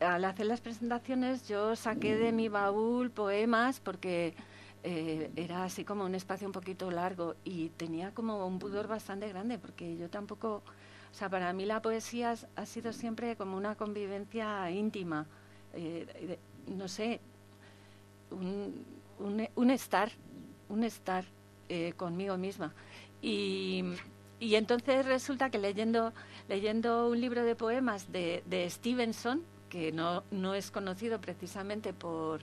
al 0.00 0.24
hacer 0.24 0.46
las 0.46 0.60
presentaciones 0.60 1.46
yo 1.46 1.76
saqué 1.76 2.16
de 2.16 2.32
mi 2.32 2.48
baúl 2.48 3.10
poemas 3.10 3.78
porque 3.80 4.34
eh, 4.82 5.30
era 5.36 5.64
así 5.64 5.84
como 5.84 6.04
un 6.06 6.14
espacio 6.14 6.46
un 6.46 6.52
poquito 6.52 6.90
largo 6.90 7.36
y 7.44 7.68
tenía 7.70 8.14
como 8.14 8.46
un 8.46 8.58
pudor 8.58 8.88
bastante 8.88 9.28
grande 9.28 9.58
porque 9.58 9.98
yo 9.98 10.08
tampoco 10.08 10.62
o 11.12 11.14
sea, 11.14 11.28
para 11.28 11.52
mí 11.52 11.66
la 11.66 11.82
poesía 11.82 12.34
ha 12.56 12.66
sido 12.66 12.92
siempre 12.92 13.36
como 13.36 13.56
una 13.56 13.74
convivencia 13.74 14.70
íntima, 14.70 15.26
no 16.68 16.86
sé, 16.86 17.20
un, 18.30 19.70
estar, 19.70 20.10
un 20.68 20.84
estar 20.84 21.24
eh, 21.72 21.92
conmigo 21.96 22.36
misma. 22.36 22.74
Y, 23.22 23.84
entonces 24.40 25.06
resulta 25.06 25.50
que 25.50 25.58
leyendo, 25.58 26.12
leyendo 26.48 27.08
un 27.08 27.20
libro 27.20 27.44
de 27.44 27.54
poemas 27.54 28.10
de, 28.10 28.66
Stevenson, 28.68 29.44
que 29.68 29.92
no, 29.92 30.24
no 30.32 30.54
es 30.56 30.72
conocido 30.72 31.20
precisamente 31.20 31.92
por, 31.92 32.40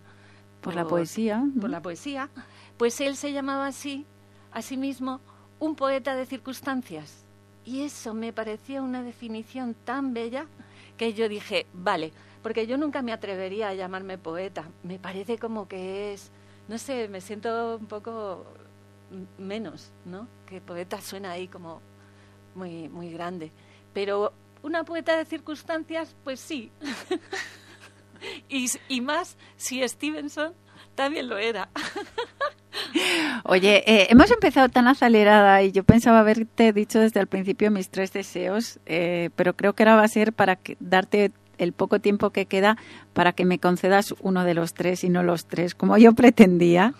por, 0.61 0.75
la 0.75 0.87
poesía. 0.87 1.43
Por 1.59 1.69
la 1.69 1.81
poesía, 1.81 2.29
pues 2.77 3.01
él 3.01 3.17
se 3.17 3.33
llamaba 3.33 3.67
así, 3.67 4.05
a 4.53 4.61
sí 4.61 4.77
mismo, 4.77 5.19
un 5.59 5.75
poeta 5.75 6.15
de 6.15 6.25
circunstancias. 6.25 7.25
Y 7.65 7.81
eso 7.81 8.13
me 8.13 8.31
parecía 8.31 8.81
una 8.81 9.03
definición 9.03 9.73
tan 9.73 10.13
bella 10.13 10.45
que 10.95 11.13
yo 11.13 11.27
dije, 11.27 11.65
vale, 11.73 12.13
porque 12.41 12.65
yo 12.65 12.77
nunca 12.77 13.01
me 13.01 13.11
atrevería 13.11 13.67
a 13.67 13.73
llamarme 13.73 14.17
poeta. 14.17 14.69
Me 14.83 14.99
parece 14.99 15.37
como 15.37 15.67
que 15.67 16.13
es, 16.13 16.31
no 16.69 16.77
sé, 16.77 17.09
me 17.09 17.19
siento 17.19 17.75
un 17.77 17.87
poco 17.87 18.45
menos, 19.37 19.91
¿no? 20.05 20.27
Que 20.45 20.61
poeta 20.61 21.01
suena 21.01 21.31
ahí 21.31 21.47
como 21.47 21.81
muy, 22.55 22.89
muy 22.89 23.11
grande. 23.11 23.51
Pero 23.93 24.33
una 24.63 24.83
poeta 24.83 25.17
de 25.17 25.25
circunstancias, 25.25 26.15
pues 26.23 26.39
sí. 26.39 26.71
y, 28.49 29.01
más 29.01 29.37
si 29.55 29.87
Stevenson 29.87 30.53
también 30.95 31.29
lo 31.29 31.37
era. 31.37 31.69
Oye, 33.43 33.83
eh, 33.87 34.07
hemos 34.09 34.29
empezado 34.31 34.69
tan 34.69 34.87
acelerada 34.87 35.63
y 35.63 35.71
yo 35.71 35.83
pensaba 35.83 36.19
haberte 36.19 36.73
dicho 36.73 36.99
desde 36.99 37.19
el 37.19 37.27
principio 37.27 37.71
mis 37.71 37.89
tres 37.89 38.11
deseos, 38.13 38.79
eh, 38.85 39.29
pero 39.35 39.55
creo 39.55 39.73
que 39.73 39.83
ahora 39.83 39.95
va 39.95 40.03
a 40.03 40.07
ser 40.07 40.33
para 40.33 40.59
darte 40.79 41.31
el 41.57 41.73
poco 41.73 41.99
tiempo 41.99 42.31
que 42.31 42.45
queda 42.45 42.77
para 43.13 43.33
que 43.33 43.45
me 43.45 43.59
concedas 43.59 44.13
uno 44.21 44.43
de 44.43 44.53
los 44.53 44.73
tres 44.73 45.03
y 45.03 45.09
no 45.09 45.23
los 45.23 45.45
tres, 45.45 45.75
como 45.75 45.97
yo 45.97 46.13
pretendía. 46.13 46.93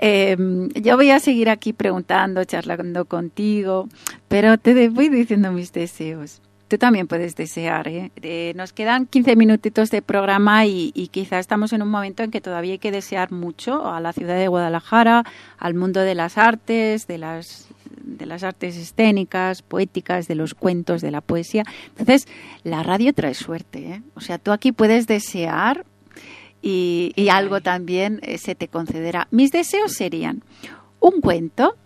Eh, 0.00 0.36
yo 0.74 0.96
voy 0.96 1.10
a 1.10 1.18
seguir 1.18 1.48
aquí 1.48 1.72
preguntando, 1.72 2.44
charlando 2.44 3.06
contigo, 3.06 3.88
pero 4.28 4.56
te 4.56 4.88
voy 4.90 5.08
diciendo 5.08 5.50
mis 5.50 5.72
deseos. 5.72 6.40
Tú 6.68 6.76
también 6.76 7.08
puedes 7.08 7.34
desear. 7.34 7.88
Eh, 7.88 8.52
nos 8.54 8.72
quedan 8.72 9.06
15 9.06 9.34
minutitos 9.34 9.90
de 9.90 10.02
programa 10.02 10.66
y, 10.66 10.92
y 10.94 11.08
quizá 11.08 11.38
estamos 11.38 11.72
en 11.72 11.82
un 11.82 11.88
momento 11.88 12.22
en 12.22 12.30
que 12.30 12.42
todavía 12.42 12.72
hay 12.72 12.78
que 12.78 12.92
desear 12.92 13.32
mucho 13.32 13.90
a 13.90 14.00
la 14.00 14.12
ciudad 14.12 14.36
de 14.36 14.48
Guadalajara, 14.48 15.24
al 15.56 15.74
mundo 15.74 16.00
de 16.00 16.14
las 16.14 16.36
artes, 16.36 17.06
de 17.06 17.18
las 17.18 17.68
de 18.16 18.26
las 18.26 18.42
artes 18.42 18.76
escénicas, 18.76 19.62
poéticas, 19.62 20.26
de 20.28 20.34
los 20.34 20.54
cuentos, 20.54 21.02
de 21.02 21.10
la 21.10 21.20
poesía. 21.20 21.64
Entonces, 21.98 22.26
la 22.64 22.82
radio 22.82 23.12
trae 23.12 23.34
suerte. 23.34 23.78
¿eh? 23.78 24.02
O 24.14 24.20
sea, 24.20 24.38
tú 24.38 24.52
aquí 24.52 24.72
puedes 24.72 25.06
desear 25.06 25.84
y, 26.62 27.12
y 27.16 27.28
algo 27.28 27.60
también 27.60 28.20
eh, 28.22 28.38
se 28.38 28.54
te 28.54 28.68
concederá. 28.68 29.28
Mis 29.30 29.50
deseos 29.50 29.92
serían 29.92 30.42
un 31.00 31.20
cuento, 31.20 31.76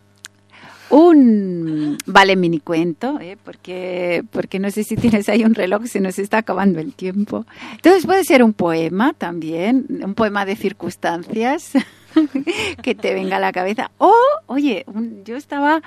un 0.92 1.96
vale 2.06 2.36
mini 2.36 2.60
cuento, 2.60 3.18
¿eh? 3.18 3.36
porque, 3.42 4.22
porque 4.30 4.58
no 4.58 4.70
sé 4.70 4.84
si 4.84 4.94
tienes 4.96 5.28
ahí 5.28 5.42
un 5.44 5.54
reloj, 5.54 5.86
se 5.86 6.00
nos 6.00 6.18
está 6.18 6.38
acabando 6.38 6.80
el 6.80 6.92
tiempo. 6.92 7.46
Entonces 7.72 8.04
puede 8.06 8.24
ser 8.24 8.42
un 8.44 8.52
poema 8.52 9.14
también, 9.14 9.86
un 10.04 10.14
poema 10.14 10.44
de 10.44 10.54
circunstancias 10.54 11.72
que 12.82 12.94
te 12.94 13.14
venga 13.14 13.38
a 13.38 13.40
la 13.40 13.52
cabeza. 13.52 13.90
O, 13.98 14.12
oye, 14.46 14.84
un- 14.86 15.24
yo 15.24 15.36
estaba 15.36 15.80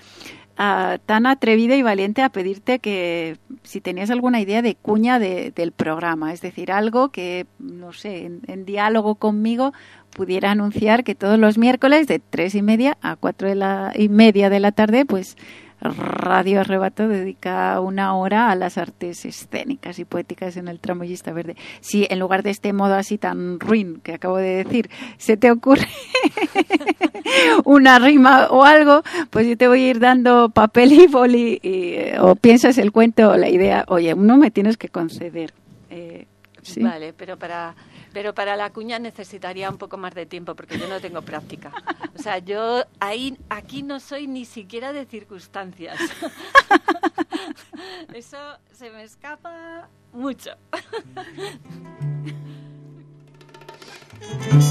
ah, 0.58 0.98
tan 1.06 1.28
atrevida 1.28 1.76
y 1.76 1.84
valiente 1.84 2.24
a 2.24 2.30
pedirte 2.30 2.80
que 2.80 3.38
si 3.64 3.82
tenías 3.82 4.10
alguna 4.10 4.42
idea 4.42 4.62
de 4.64 4.74
cuña 4.76 5.20
de- 5.20 5.52
del 5.56 5.72
programa, 5.72 6.34
es 6.34 6.42
decir, 6.42 6.72
algo 6.72 7.10
que, 7.10 7.46
no 7.60 7.94
sé, 7.94 8.26
en 8.48 8.66
diálogo 8.66 9.16
conmigo 9.16 9.72
pudiera 10.16 10.52
anunciar 10.52 11.04
que 11.04 11.14
todos 11.14 11.38
los 11.38 11.58
miércoles 11.58 12.08
de 12.08 12.20
tres 12.20 12.56
y 12.56 12.62
media 12.62 12.98
a 13.02 13.18
cuatro 13.18 13.50
de 13.50 13.56
la, 13.56 13.92
y 13.94 14.08
media 14.08 14.50
de 14.50 14.62
la 14.62 14.72
tarde, 14.72 15.06
pues 15.06 15.36
Radio 15.82 16.62
Arrebato 16.62 17.08
dedica 17.10 17.80
una 17.82 18.16
hora 18.16 18.50
a 18.50 18.56
las 18.56 18.78
artes 18.78 19.26
escénicas 19.26 20.00
y 20.00 20.06
poéticas 20.06 20.56
en 20.56 20.70
el 20.70 20.80
tramoyista 20.80 21.34
verde. 21.34 21.58
Si 21.82 22.08
en 22.10 22.20
lugar 22.20 22.44
de 22.44 22.52
este 22.52 22.72
modo 22.72 22.96
así 22.96 23.18
tan 23.18 23.60
ruin 23.60 24.00
que 24.02 24.14
acabo 24.14 24.38
de 24.38 24.64
decir, 24.64 24.90
se 25.18 25.36
te 25.36 25.52
ocurre 25.52 25.88
una 27.66 28.00
rima 28.00 28.48
o 28.50 28.64
algo, 28.64 29.04
pues 29.30 29.48
yo 29.48 29.58
te 29.58 29.68
voy 29.68 29.84
a 29.84 29.90
ir 29.90 30.00
dando 30.00 30.50
papel 30.50 30.94
y 30.94 31.08
boli 31.08 31.60
y, 31.62 31.94
eh, 31.94 32.18
o 32.22 32.36
piensas 32.36 32.78
el 32.78 32.94
cuento 32.94 33.32
o 33.32 33.38
la 33.38 33.50
idea, 33.50 33.84
oye, 33.90 34.16
no 34.16 34.38
me 34.38 34.52
tienes 34.52 34.78
que 34.78 34.88
conceder. 34.88 35.54
Eh, 35.90 36.26
¿sí? 36.66 36.82
Vale, 36.82 37.14
pero 37.14 37.38
para, 37.38 37.76
pero 38.14 38.34
para 38.34 38.56
la 38.56 38.72
cuña 38.72 39.00
necesitaría 39.00 39.70
un 39.70 39.78
poco 39.78 39.98
más 39.98 40.14
de 40.14 40.26
tiempo 40.26 40.56
porque 40.56 40.78
yo 40.78 40.88
no 40.88 41.00
tengo 41.00 41.22
práctica. 41.22 41.72
O 42.18 42.22
sea, 42.22 42.40
yo 42.40 42.84
ahí, 43.00 43.38
aquí 43.50 43.84
no 43.84 44.00
soy 44.00 44.28
ni 44.28 44.46
siquiera 44.46 44.94
de 44.94 45.06
circunstancias. 45.06 46.00
Eso 48.14 48.38
se 48.72 48.90
me 48.90 49.04
escapa 49.04 49.90
mucho. 50.14 50.52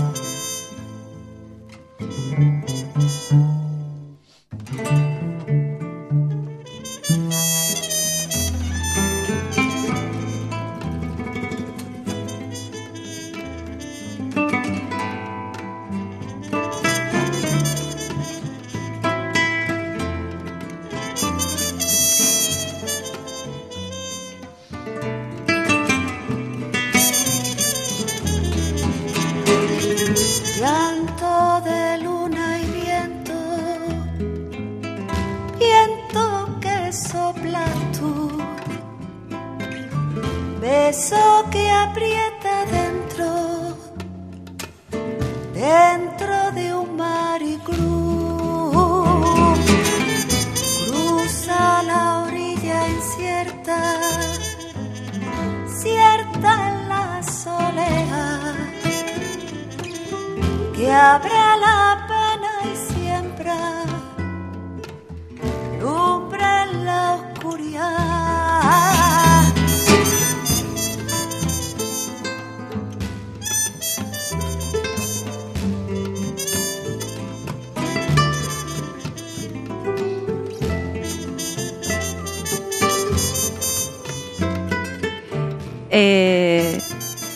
Eh, 85.96 86.80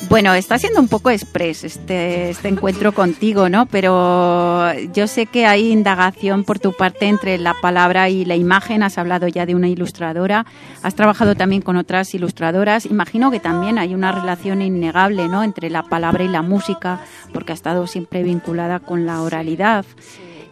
bueno, 0.09 0.35
está 0.35 0.59
siendo 0.59 0.81
un 0.81 0.89
poco 0.89 1.11
express 1.11 1.63
este, 1.63 2.31
este 2.31 2.49
encuentro 2.49 2.93
contigo, 2.93 3.49
¿no? 3.49 3.67
Pero 3.67 4.73
yo 4.93 5.07
sé 5.07 5.27
que 5.27 5.47
hay 5.47 5.71
indagación 5.71 6.43
por 6.43 6.59
tu 6.59 6.73
parte 6.73 7.07
entre 7.07 7.39
la 7.39 7.55
palabra 7.55 8.09
y 8.09 8.25
la 8.25 8.35
imagen. 8.35 8.83
Has 8.83 8.99
hablado 8.99 9.29
ya 9.29 9.47
de 9.47 9.55
una 9.55 9.69
ilustradora, 9.69 10.45
has 10.83 10.97
trabajado 10.97 11.37
también 11.37 11.63
con 11.63 11.77
otras 11.77 12.13
ilustradoras. 12.15 12.85
Imagino 12.87 13.31
que 13.31 13.39
también 13.39 13.79
hay 13.79 13.95
una 13.95 14.11
relación 14.11 14.61
innegable, 14.61 15.29
¿no? 15.29 15.45
Entre 15.45 15.71
la 15.71 15.85
palabra 15.85 16.25
y 16.25 16.29
la 16.29 16.43
música, 16.43 17.01
porque 17.33 17.53
ha 17.53 17.55
estado 17.55 17.87
siempre 17.87 18.25
vinculada 18.25 18.81
con 18.81 19.07
la 19.07 19.23
oralidad. 19.23 19.85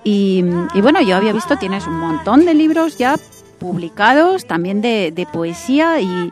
Y, 0.04 0.44
bueno, 0.80 1.02
yo 1.02 1.16
había 1.16 1.32
visto, 1.32 1.56
tienes 1.56 1.88
un 1.88 1.98
montón 1.98 2.44
de 2.44 2.54
libros 2.54 2.98
ya 2.98 3.16
publicados, 3.58 4.46
también 4.46 4.80
de, 4.80 5.10
de 5.12 5.26
poesía 5.26 6.00
y, 6.00 6.30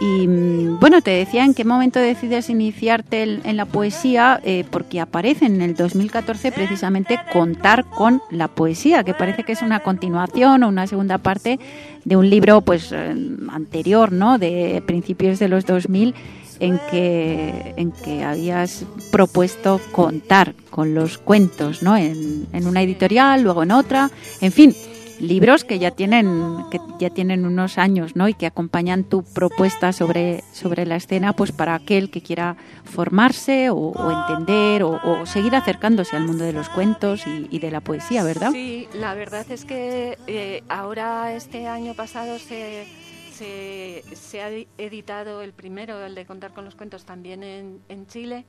y 0.00 0.26
mm, 0.26 0.80
bueno, 0.80 1.02
te 1.02 1.10
decía 1.10 1.44
en 1.44 1.52
qué 1.52 1.64
momento 1.64 1.98
decides 1.98 2.48
iniciarte 2.48 3.22
en 3.22 3.56
la 3.56 3.66
poesía, 3.66 4.40
eh, 4.42 4.64
porque 4.70 4.98
aparece 4.98 5.44
en 5.44 5.60
el 5.60 5.74
2014 5.74 6.52
precisamente 6.52 7.20
Contar 7.32 7.84
con 7.84 8.22
la 8.30 8.48
poesía, 8.48 9.04
que 9.04 9.12
parece 9.12 9.44
que 9.44 9.52
es 9.52 9.62
una 9.62 9.80
continuación 9.80 10.62
o 10.62 10.68
una 10.68 10.86
segunda 10.86 11.18
parte 11.18 11.60
de 12.04 12.16
un 12.16 12.30
libro 12.30 12.62
pues 12.62 12.92
eh, 12.92 13.14
anterior, 13.50 14.10
¿no? 14.10 14.38
De 14.38 14.82
principios 14.86 15.38
de 15.38 15.48
los 15.48 15.66
2000 15.66 16.14
en 16.60 16.80
que, 16.90 17.74
en 17.76 17.92
que 17.92 18.24
habías 18.24 18.84
propuesto 19.10 19.80
contar 19.92 20.54
con 20.70 20.94
los 20.94 21.18
cuentos, 21.18 21.82
¿no? 21.82 21.96
En, 21.96 22.46
en 22.52 22.66
una 22.66 22.82
editorial, 22.82 23.42
luego 23.42 23.62
en 23.62 23.72
otra, 23.72 24.10
en 24.40 24.52
fin, 24.52 24.74
libros 25.20 25.64
que 25.64 25.78
ya 25.78 25.90
tienen 25.90 26.64
que 26.70 26.80
ya 26.98 27.10
tienen 27.10 27.44
unos 27.44 27.78
años, 27.78 28.16
¿no? 28.16 28.28
Y 28.28 28.34
que 28.34 28.46
acompañan 28.46 29.04
tu 29.04 29.22
propuesta 29.22 29.92
sobre 29.92 30.42
sobre 30.52 30.86
la 30.86 30.96
escena, 30.96 31.32
pues 31.34 31.52
para 31.52 31.74
aquel 31.74 32.10
que 32.10 32.22
quiera 32.22 32.56
formarse 32.84 33.70
o, 33.70 33.92
entender 34.10 34.82
o, 34.82 35.00
o 35.04 35.26
seguir 35.26 35.54
acercándose 35.54 36.16
al 36.16 36.24
mundo 36.24 36.44
de 36.44 36.52
los 36.52 36.68
cuentos 36.68 37.26
y, 37.26 37.48
y 37.50 37.58
de 37.58 37.70
la 37.70 37.80
poesía, 37.80 38.24
¿verdad? 38.24 38.50
Sí, 38.52 38.88
la 38.94 39.14
verdad 39.14 39.46
es 39.50 39.64
que 39.64 40.18
eh, 40.26 40.62
ahora 40.68 41.34
este 41.34 41.66
año 41.66 41.94
pasado 41.94 42.38
se, 42.38 42.86
se, 43.32 44.02
se 44.12 44.42
ha 44.42 44.50
editado 44.78 45.42
el 45.42 45.52
primero, 45.52 46.04
el 46.04 46.14
de 46.14 46.26
contar 46.26 46.52
con 46.52 46.64
los 46.64 46.74
cuentos 46.74 47.04
también 47.04 47.42
en, 47.42 47.80
en 47.88 48.06
Chile. 48.06 48.44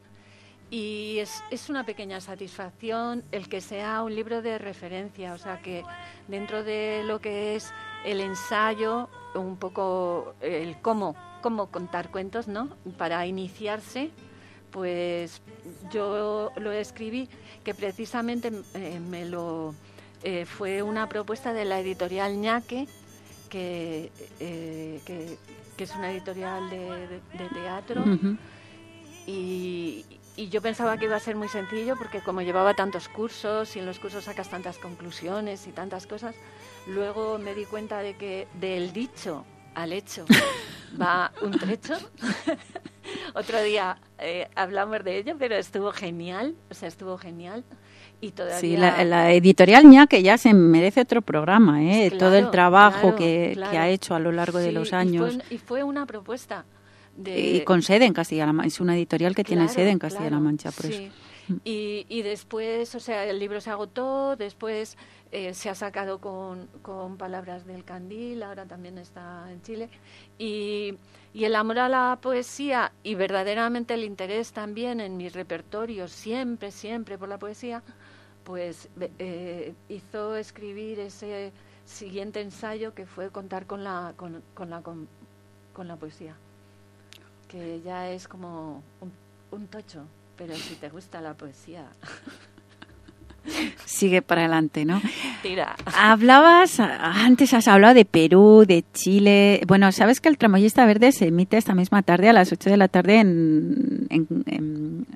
Y 0.72 1.19
es, 1.19 1.43
es 1.51 1.69
una 1.69 1.86
pequeña 1.86 2.22
satisfacción 2.22 3.24
el 3.34 3.49
que 3.49 3.59
sea 3.59 4.01
un 4.03 4.15
libro 4.15 4.41
de 4.41 4.57
referencia, 4.57 5.34
o 5.34 5.38
sea 5.38 5.61
que 5.61 5.84
dentro 6.30 6.63
de 6.63 7.03
lo 7.05 7.19
que 7.19 7.55
es 7.57 7.74
el 8.05 8.22
ensayo, 8.22 9.09
un 9.36 9.57
poco 9.57 10.34
el 10.39 10.78
cómo, 10.82 11.13
cómo 11.41 11.67
contar 11.67 12.09
cuentos, 12.09 12.47
¿no? 12.47 12.69
Para 12.97 13.28
iniciarse, 13.28 14.11
pues 14.72 15.41
yo 15.91 16.51
lo 16.55 16.72
escribí, 16.72 17.28
que 17.65 17.74
precisamente 17.74 18.49
eh, 18.74 18.99
me 19.01 19.26
lo 19.26 19.76
eh, 20.24 20.45
fue 20.45 20.82
una 20.84 21.09
propuesta 21.09 21.51
de 21.51 21.65
la 21.65 21.82
editorial 21.82 22.39
Ñaque, 22.39 22.88
que, 23.49 24.09
eh, 24.39 25.01
que 25.05 25.38
que 25.76 25.84
es 25.86 25.95
una 25.95 26.11
editorial 26.11 26.69
de, 26.69 26.80
de- 26.80 27.22
de 27.38 27.49
teatro. 27.53 28.03
Y, 29.28 30.05
y 30.41 30.49
yo 30.49 30.59
pensaba 30.59 30.97
que 30.97 31.05
iba 31.05 31.15
a 31.15 31.19
ser 31.19 31.35
muy 31.35 31.47
sencillo 31.47 31.95
porque 31.95 32.19
como 32.21 32.41
llevaba 32.41 32.73
tantos 32.73 33.07
cursos 33.07 33.75
y 33.75 33.79
en 33.79 33.85
los 33.85 33.99
cursos 33.99 34.23
sacas 34.23 34.49
tantas 34.49 34.79
conclusiones 34.79 35.67
y 35.67 35.71
tantas 35.71 36.07
cosas, 36.07 36.35
luego 36.87 37.37
me 37.37 37.53
di 37.53 37.65
cuenta 37.65 37.99
de 37.99 38.15
que 38.15 38.47
del 38.59 38.91
dicho 38.91 39.45
al 39.75 39.93
hecho 39.93 40.25
va 41.01 41.31
un 41.43 41.51
trecho. 41.51 41.93
Otro 43.35 43.61
día 43.61 43.99
eh, 44.17 44.47
hablamos 44.55 45.03
de 45.03 45.19
ello, 45.19 45.35
pero 45.37 45.55
estuvo 45.55 45.91
genial, 45.91 46.55
o 46.71 46.73
sea, 46.73 46.87
estuvo 46.87 47.19
genial. 47.19 47.63
Y 48.19 48.31
todavía... 48.31 48.59
Sí, 48.59 48.77
la, 48.77 49.03
la 49.03 49.31
editorial 49.33 49.85
ña 49.85 50.07
que 50.07 50.23
ya 50.23 50.39
se 50.39 50.55
merece 50.55 51.01
otro 51.01 51.21
programa, 51.21 51.83
¿eh? 51.83 52.09
Claro, 52.09 52.17
Todo 52.17 52.35
el 52.37 52.49
trabajo 52.49 53.01
claro, 53.01 53.15
que, 53.15 53.49
que 53.49 53.53
claro. 53.55 53.79
ha 53.79 53.89
hecho 53.89 54.15
a 54.15 54.19
lo 54.19 54.31
largo 54.31 54.57
de 54.57 54.69
Sí, 54.69 54.71
los 54.71 54.87
y 54.87 54.91
fue 54.91 54.99
años. 54.99 55.39
Y 55.51 55.57
fue, 55.59 55.83
una 55.83 56.05
propuesta. 56.07 56.65
De, 57.18 57.39
Y 57.39 57.64
con 57.64 57.82
sede 57.82 58.05
en 58.05 58.14
Castilla-La 58.14 58.53
Mancha. 58.53 58.68
Es 58.68 58.80
una 58.80 58.95
editorial 58.95 59.36
que 59.36 59.43
tiene 59.43 59.68
sede 59.68 59.89
en 59.89 59.99
Castilla-La 59.99 60.39
Mancha, 60.39 60.72
por 60.72 60.86
sí. 60.86 60.93
eso. 60.93 61.14
Y, 61.66 62.05
y 62.07 62.22
después, 62.22 62.95
o 62.95 62.99
sea, 62.99 63.26
el 63.26 63.39
libro 63.39 63.59
se 63.59 63.70
agotó, 63.70 64.36
después 64.36 64.97
eh, 65.32 65.53
se 65.53 65.70
ha 65.70 65.76
sacado 65.76 66.20
con, 66.20 66.68
con 66.82 67.18
Palabras 67.18 67.66
del 67.66 67.84
Candil, 67.84 68.43
ahora 68.43 68.66
también 68.66 68.97
está 68.97 69.51
en 69.51 69.62
Chile. 69.62 69.89
Y, 70.38 70.95
y 71.34 71.43
el 71.43 71.55
amor 71.55 71.80
a 71.80 71.89
la 71.89 72.20
poesía 72.22 72.93
y 73.03 73.16
verdaderamente 73.16 73.93
el 73.93 74.03
interés 74.03 74.53
también 74.53 75.01
en 75.01 75.18
mi 75.18 75.30
repertorio, 75.30 76.07
siempre, 76.07 76.72
siempre 76.72 77.18
por 77.18 77.28
la 77.28 77.38
poesía, 77.38 77.84
pues 78.43 78.89
eh, 79.20 79.74
hizo 79.89 80.36
escribir 80.36 80.99
ese 80.99 81.51
siguiente 81.86 82.41
ensayo 82.41 82.93
que 82.93 83.05
fue 83.05 83.30
contar 83.30 83.66
con 83.66 83.84
la, 83.84 84.14
con, 84.16 84.41
con 84.53 84.70
la, 84.70 84.82
con, 84.82 85.07
con 85.74 85.88
la 85.88 85.95
poesía 85.97 86.36
que 87.52 87.82
ya 87.86 88.10
es 88.10 88.28
como 88.28 88.82
un, 89.02 89.12
un 89.52 89.68
tocho, 89.68 90.06
pero 90.38 90.56
si 90.56 90.76
te 90.76 90.88
gusta 90.89 91.20
la 91.22 91.34
poesía, 91.34 91.84
Sigue 93.86 94.22
para 94.22 94.41
adelante, 94.41 94.86
¿no? 94.86 95.02
tira. 95.41 95.76
Hablabas, 95.97 96.80
antes 96.80 97.54
has 97.56 97.68
hablado 97.68 97.95
de 97.95 98.06
Perú, 98.06 98.66
de 98.68 98.86
Chile. 98.93 99.62
Bueno, 99.68 99.91
sabes 99.91 100.22
que 100.22 100.30
el 100.30 100.38
Tramoyista 100.38 100.86
Verde 100.86 101.12
se 101.12 101.26
emite 101.28 101.58
esta 101.58 101.74
misma 101.74 102.04
tarde 102.04 102.30
a 102.30 102.34
las 102.34 102.52
8 102.52 102.70
de 102.70 102.78
la 102.78 102.88
tarde 102.88 103.16
en, 103.20 104.06
en, 104.12 104.28
en- 104.45 105.08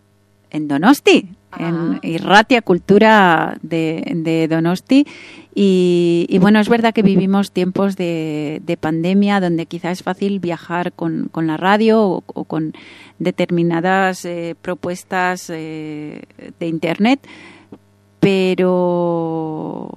en 0.51 0.67
Donosti, 0.67 1.29
en. 1.57 1.99
Irratia 2.03 2.61
Cultura 2.61 3.57
de, 3.61 4.03
de 4.15 4.47
Donosti. 4.47 5.05
Y, 5.53 6.25
y 6.29 6.37
bueno, 6.39 6.59
es 6.59 6.67
verdad 6.67 6.93
que 6.93 7.01
vivimos 7.01 7.51
tiempos 7.51 7.95
de, 7.95 8.61
de 8.65 8.77
pandemia 8.77 9.39
donde 9.39 9.65
quizás 9.65 9.99
es 9.99 10.03
fácil 10.03 10.39
viajar 10.39 10.91
con, 10.91 11.29
con 11.31 11.47
la 11.47 11.55
radio 11.55 12.01
o, 12.01 12.23
o 12.27 12.43
con 12.43 12.73
determinadas 13.19 14.25
eh, 14.25 14.55
propuestas 14.61 15.49
eh, 15.49 16.23
de 16.59 16.67
Internet, 16.67 17.25
pero 18.19 19.89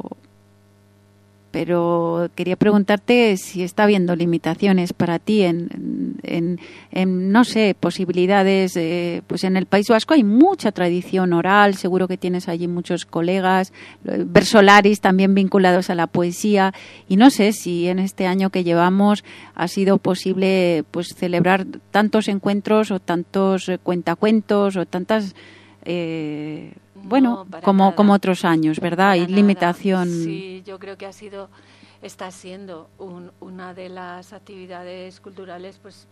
pero 1.51 2.29
quería 2.35 2.57
preguntarte 2.57 3.37
si 3.37 3.63
está 3.63 3.85
habiendo 3.85 4.15
limitaciones 4.15 4.93
para 4.93 5.19
ti 5.19 5.43
en, 5.43 6.19
en, 6.23 7.33
no 7.33 7.45
sé, 7.45 7.75
posibilidades. 7.79 8.77
eh, 8.77 9.23
pues 9.27 9.45
en 9.45 9.57
el 9.57 9.67
País 9.67 9.89
Vasco 9.89 10.15
hay 10.15 10.25
mucha 10.25 10.73
tradición 10.73 11.33
oral, 11.33 11.75
seguro 11.75 12.09
que 12.09 12.17
tienes 12.17 12.49
allí 12.49 12.69
muchos 12.69 13.07
colegas, 13.07 13.73
eh, 14.05 14.25
versolaris 14.27 15.01
también 15.01 15.35
vinculados 15.35 15.91
a 15.91 15.95
la 15.95 16.07
poesía. 16.07 16.75
Y 17.09 17.17
no 17.17 17.31
sé 17.31 17.53
si 17.53 17.89
en 17.89 17.99
este 17.99 18.27
año 18.27 18.51
que 18.51 18.65
llevamos 18.65 19.25
ha 19.55 19.69
sido 19.69 19.99
posible 19.99 20.85
pues 20.91 21.15
celebrar 21.17 21.67
tantos 21.91 22.29
encuentros 22.29 22.91
o 22.91 23.01
tantos 23.01 23.69
eh, 23.69 23.79
cuentacuentos 23.79 24.77
o 24.77 24.87
tantas. 24.87 25.35
eh, 25.85 26.73
bueno, 27.05 27.47
No, 27.51 27.61
como, 27.61 27.85
nada. 27.85 27.97
como 27.97 28.13
otros 28.13 28.45
años, 28.45 28.81
¿verdad? 28.81 29.11
Hay 29.11 29.27
limitación. 29.27 30.09
Sí, 30.09 30.63
yo 30.67 30.79
creo 30.79 30.97
que 30.97 31.07
ha 31.07 31.13
sido, 31.13 31.49
está 32.03 32.31
siendo 32.31 32.89
un- 32.99 33.33
una 33.41 33.75
de 33.75 33.89
las 33.89 34.33
actividades 34.33 35.21
culturales, 35.21 35.79
pues, 35.83 36.07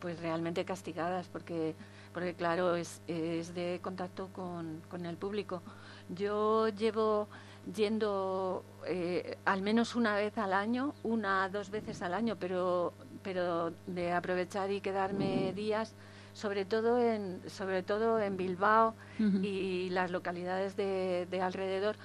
pues 0.00 0.18
realmente 0.20 0.64
castigadas, 0.64 1.28
porque, 1.28 1.74
porque 2.14 2.34
claro, 2.34 2.74
es, 2.76 3.00
es 3.06 3.54
de 3.54 3.80
contacto 3.82 4.28
con, 4.32 4.80
con 4.90 5.04
el 5.06 5.16
público. 5.16 5.62
Yo 6.08 6.68
llevo 6.68 7.28
yendo 7.74 8.64
eh, 8.86 9.36
al 9.44 9.62
menos 9.62 9.94
una 9.94 10.14
vez 10.14 10.36
al 10.38 10.52
año, 10.52 10.94
una, 11.02 11.48
dos 11.48 11.70
veces 11.70 12.00
al 12.02 12.14
año, 12.14 12.36
pero, 12.40 12.92
pero 13.22 13.72
de 13.86 14.12
aprovechar 14.12 14.70
y 14.72 14.80
quedarme 14.80 15.52
días, 15.52 15.92
sobre 16.32 16.64
todo 16.64 16.98
en, 16.98 17.40
sobre 17.48 17.82
todo 17.82 18.20
en 18.20 18.36
Bilbao 18.36 18.94
y 19.42 19.90
las 19.90 20.10
localidades 20.10 20.76
de, 20.76 21.26
de 21.30 21.42
alrededor, 21.42 21.96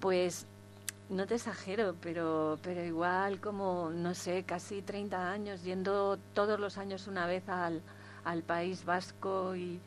pues 0.00 0.46
no 1.08 1.26
te 1.26 1.34
exagero, 1.36 1.94
pero, 2.00 2.58
pero 2.62 2.82
igual 2.82 3.40
como, 3.40 3.90
no 3.90 4.14
sé, 4.14 4.42
casi 4.44 4.82
30 4.82 5.30
años, 5.30 5.62
yendo 5.62 6.18
todos 6.32 6.58
los 6.58 6.78
años 6.78 7.06
una 7.06 7.26
vez 7.26 7.48
al, 7.48 7.82
al 8.24 8.42
País 8.42 8.84
Vasco 8.84 9.54
y, 9.54 9.80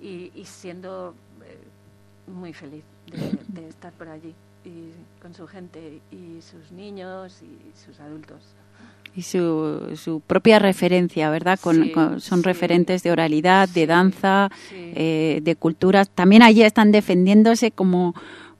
y, 0.00 0.32
y 0.34 0.44
siendo 0.44 1.14
eh, 1.42 2.30
muy 2.30 2.52
feliz 2.52 2.84
de, 3.06 3.38
de 3.48 3.68
estar 3.74 3.92
por 3.92 4.08
allí 4.08 4.34
y 4.64 4.92
con 5.20 5.34
su 5.34 5.46
gente 5.46 6.00
y 6.10 6.40
sus 6.40 6.72
niños 6.72 7.42
y 7.42 7.72
sus 7.76 8.00
adultos. 8.00 8.54
Y 9.16 9.22
su, 9.22 9.92
su 9.96 10.20
propia 10.20 10.58
referencia, 10.58 11.30
¿verdad? 11.30 11.58
Con, 11.60 11.84
Sí, 11.84 11.92
con- 11.92 12.20
son 12.20 12.40
sí. 12.40 12.44
referentes 12.44 13.02
de 13.02 13.12
oralidad, 13.12 13.68
de 13.68 13.86
danza, 13.86 14.50
sí. 14.68 14.92
eh, 14.94 15.40
de 15.42 15.56
cultura. 15.56 16.04
También 16.04 16.42
allí 16.42 16.62
están 16.62 16.90
defendiéndose 16.90 17.70
como, 17.70 18.14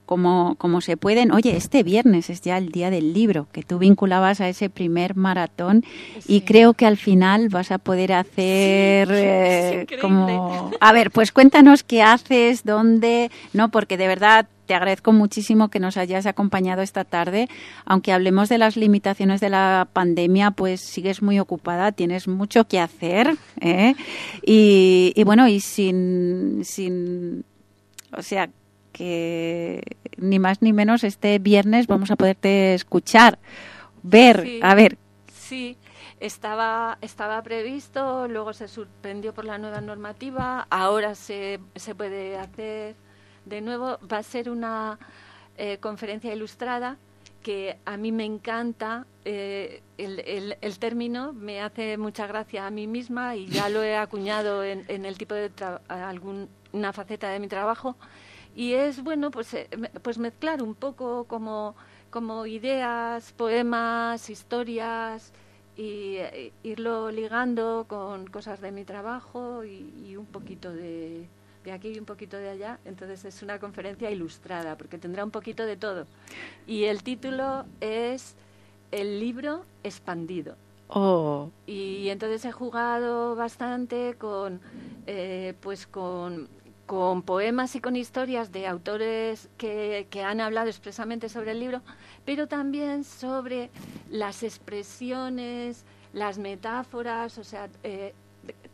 como, 0.05 0.55
como 0.57 0.79
se 0.81 0.95
pueden. 0.97 1.31
Oye, 1.33 1.57
este 1.57 1.83
viernes 1.83 2.29
es 2.29 2.41
ya 2.41 2.57
el 2.57 2.69
día 2.71 2.89
del 2.89 3.11
libro, 3.13 3.47
que 3.51 3.63
tú 3.63 3.79
vinculabas 3.79 4.39
a 4.39 4.47
ese 4.47 4.69
primer 4.69 5.15
maratón 5.15 5.83
y 6.27 6.41
creo 6.41 6.73
que 6.73 6.85
al 6.85 6.95
final 6.97 7.49
vas 7.49 7.71
a 7.71 7.77
poder 7.77 8.13
hacer 8.13 9.09
eh, 9.11 9.87
como... 9.99 10.71
A 10.79 10.93
ver, 10.93 11.11
pues 11.11 11.31
cuéntanos 11.31 11.83
qué 11.83 12.01
haces, 12.01 12.63
dónde, 12.63 13.29
no, 13.51 13.69
porque 13.71 13.97
de 13.97 14.07
verdad 14.07 14.47
te 14.65 14.73
agradezco 14.73 15.11
muchísimo 15.13 15.69
que 15.69 15.79
nos 15.79 15.97
hayas 15.97 16.25
acompañado 16.25 16.81
esta 16.81 17.03
tarde. 17.03 17.47
Aunque 17.85 18.11
hablemos 18.11 18.49
de 18.49 18.57
las 18.57 18.77
limitaciones 18.77 19.41
de 19.41 19.49
la 19.49 19.87
pandemia, 19.93 20.51
pues 20.51 20.81
sigues 20.81 21.21
muy 21.21 21.39
ocupada, 21.39 21.91
tienes 21.91 22.27
mucho 22.27 22.67
que 22.67 22.79
hacer. 22.79 23.35
¿eh? 23.61 23.95
Y, 24.43 25.13
y 25.15 25.23
bueno, 25.23 25.47
y 25.47 25.59
sin, 25.59 26.63
sin. 26.63 27.45
O 28.17 28.21
sea, 28.21 28.49
que 28.91 29.81
ni 30.17 30.39
más 30.39 30.61
ni 30.61 30.71
menos 30.73 31.03
este 31.03 31.37
viernes 31.39 31.87
vamos 31.87 32.11
a 32.11 32.15
poderte 32.15 32.73
escuchar, 32.73 33.39
ver, 34.03 34.41
Sí. 34.43 34.59
a 34.63 34.73
ver. 34.73 34.97
Sí, 35.33 35.77
estaba, 36.21 36.97
estaba 37.01 37.41
previsto, 37.43 38.27
luego 38.29 38.53
se 38.53 38.67
suspendió 38.69 39.33
por 39.33 39.43
la 39.45 39.57
nueva 39.57 39.81
normativa, 39.81 40.65
ahora 40.69 41.13
se, 41.13 41.59
se 41.75 41.93
puede 41.93 42.37
hacer 42.37 42.95
de 43.45 43.61
nuevo. 43.61 43.97
Va 44.11 44.17
a 44.17 44.23
ser 44.23 44.49
una 44.49 44.97
eh, 45.57 45.77
conferencia 45.79 46.33
ilustrada 46.33 46.97
que 47.41 47.77
a 47.85 47.95
mí 47.97 48.11
me 48.11 48.25
encanta. 48.25 49.05
eh, 49.23 49.81
el, 49.97 50.19
el- 50.61 50.79
término 50.79 51.31
me 51.33 51.61
hace 51.61 51.97
mucha 51.97 52.27
gracia 52.27 52.65
a 52.67 52.69
mí 52.71 52.85
misma 52.87 53.35
y 53.35 53.47
ya 53.47 53.69
lo 53.69 53.81
he 53.83 53.95
acuñado 53.95 54.63
en, 54.63 54.83
en 54.87 55.05
el 55.05 55.17
tipo 55.17 55.33
de 55.35 55.51
alguna 55.87 56.91
faceta 56.93 57.29
de 57.29 57.39
mi 57.39 57.47
trabajo. 57.47 57.95
Y 58.55 58.73
es 58.73 59.03
bueno, 59.03 59.31
pues, 59.31 59.53
eh, 59.53 59.69
pues 60.01 60.17
mezclar 60.17 60.61
un 60.61 60.75
poco 60.75 61.25
como, 61.25 61.75
como 62.09 62.45
ideas, 62.45 63.31
poemas, 63.33 64.29
historias 64.29 65.31
y 65.77 66.15
eh, 66.17 66.51
irlo 66.63 67.11
ligando 67.11 67.85
con 67.87 68.27
cosas 68.27 68.61
de 68.61 68.71
mi 68.71 68.85
trabajo 68.85 69.63
y 69.65 70.15
un 70.17 70.25
poquito 70.25 70.71
de, 70.73 71.27
de 71.65 71.71
aquí 71.71 71.89
y 71.89 71.99
un 71.99 72.05
poquito 72.05 72.37
de 72.37 72.49
allá. 72.49 72.79
Entonces 72.85 73.25
es 73.25 73.41
una 73.41 73.59
conferencia 73.59 74.09
ilustrada 74.09 74.77
porque 74.77 74.97
tendrá 74.97 75.23
un 75.23 75.31
poquito 75.31 75.65
de 75.65 75.75
todo. 75.75 76.07
Y 76.65 76.85
el 76.85 77.03
título 77.03 77.65
es 77.81 78.35
El 78.91 79.19
libro 79.19 79.65
expandido. 79.83 80.55
Oh, 80.87 81.49
Y 81.65 82.09
entonces 82.09 82.45
he 82.45 82.51
jugado 82.51 83.35
bastante 83.35 84.15
con, 84.19 84.61
eh, 85.07 85.55
pues 85.59 85.87
con, 85.87 86.47
con 86.85 87.23
poemas 87.23 87.75
y 87.75 87.81
con 87.81 87.95
historias 87.95 88.51
de 88.51 88.67
autores 88.67 89.49
que, 89.57 90.05
que 90.11 90.21
han 90.21 90.39
hablado 90.41 90.67
expresamente 90.67 91.27
sobre 91.27 91.51
el 91.51 91.59
libro, 91.59 91.81
pero 92.23 92.47
también 92.47 93.03
sobre 93.03 93.71
las 94.11 94.43
expresiones, 94.43 95.85
las 96.13 96.37
metáforas, 96.37 97.39
o 97.39 97.43
sea, 97.43 97.67
eh, 97.83 98.13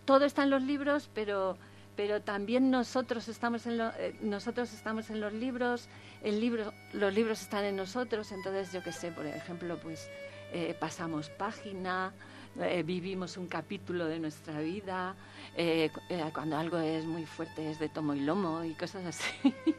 todo 0.03 0.25
está 0.25 0.43
en 0.43 0.49
los 0.49 0.61
libros, 0.61 1.09
pero, 1.13 1.57
pero 1.95 2.21
también 2.21 2.71
nosotros 2.71 3.27
estamos 3.27 3.65
en 3.67 3.77
lo- 3.77 3.91
eh, 3.97 4.15
nosotros 4.21 4.73
estamos 4.73 5.09
en 5.09 5.19
los 5.19 5.33
libros, 5.33 5.87
el 6.23 6.39
libro, 6.39 6.73
los 6.93 7.13
libros 7.13 7.41
están 7.41 7.65
en 7.65 7.75
nosotros, 7.75 8.31
entonces 8.31 8.71
yo 8.71 8.81
qué 8.83 8.91
sé, 8.91 9.11
por 9.11 9.25
ejemplo, 9.25 9.77
pues 9.81 10.09
eh, 10.53 10.75
pasamos 10.79 11.29
página, 11.29 12.13
eh, 12.59 12.83
vivimos 12.83 13.37
un 13.37 13.47
capítulo 13.47 14.05
de 14.05 14.19
nuestra 14.19 14.59
vida, 14.59 15.15
eh, 15.55 15.89
cu- 15.93 16.01
cuando 16.33 16.57
algo 16.57 16.77
es 16.79 17.05
muy 17.05 17.25
fuerte 17.25 17.71
es 17.71 17.79
de 17.79 17.89
tomo 17.89 18.13
y 18.13 18.19
lomo 18.21 18.63
y 18.63 18.73
cosas 18.73 19.05
así. 19.05 19.53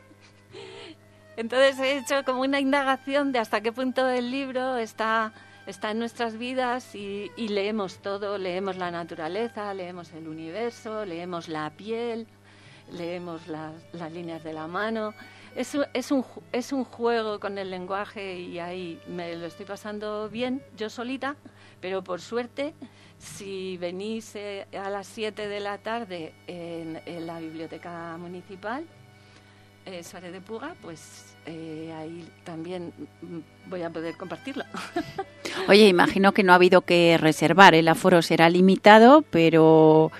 Entonces 1.37 1.79
he 1.79 1.99
hecho 1.99 2.25
como 2.25 2.43
una 2.43 2.61
indagación 2.61 3.33
de 3.33 3.39
hasta 3.39 3.61
qué 3.63 3.73
punto 3.73 4.07
el 4.09 4.31
libro 4.31 4.77
está, 4.77 5.33
está 5.67 5.91
en 5.93 5.99
nuestras 5.99 6.37
vidas 6.39 6.95
y, 6.95 7.31
y 7.37 7.49
leemos 7.49 7.99
todo, 7.99 8.39
leemos 8.39 8.77
la 8.77 8.91
naturaleza, 8.91 9.73
leemos 9.75 10.13
el 10.13 10.29
universo, 10.29 11.05
leemos 11.05 11.49
la 11.49 11.71
piel, 11.71 12.27
leemos 12.93 13.47
las, 13.49 14.13
líneas 14.13 14.43
de 14.43 14.53
la 14.53 14.67
mano. 14.67 15.15
Es, 15.55 15.77
es, 15.93 16.11
un, 16.11 16.25
es 16.51 16.73
un 16.73 16.85
juego 16.85 17.39
con 17.39 17.59
el 17.59 17.71
lenguaje 17.71 18.39
y 18.39 18.59
ahí 18.59 19.01
me 19.07 19.37
lo 19.37 19.47
estoy 19.47 19.67
pasando 19.67 20.29
bien, 20.29 20.63
yo 20.77 20.89
solita, 20.89 21.37
pero 21.81 22.03
por 22.03 22.21
suerte, 22.21 22.75
si 23.19 23.77
venís 23.77 24.35
eh, 24.35 24.67
a 24.73 24.89
las 24.89 25.07
7 25.09 25.49
de 25.49 25.61
la 25.61 25.79
tarde 25.79 26.33
en, 26.47 27.01
en 27.05 27.27
la 27.27 27.39
biblioteca 27.39 28.17
municipal, 28.19 28.87
eh, 29.85 30.03
Suárez 30.03 30.33
de 30.33 30.41
Puga, 30.41 30.75
pues 30.81 31.32
eh, 31.47 31.93
ahí 31.99 32.25
también 32.45 32.93
mm, 33.23 33.71
voy 33.71 33.83
a 33.83 33.91
poder 33.91 34.17
compartirlo. 34.17 34.65
Oye, 35.69 35.89
imagino 35.89 36.33
que 36.33 36.43
no 36.43 36.53
ha 36.53 36.57
habido 36.57 36.83
que 36.83 37.19
reservar, 37.19 37.75
el 37.75 37.89
aforo 37.89 38.23
será 38.23 38.49
limitado, 38.51 39.23
pero 39.31 40.11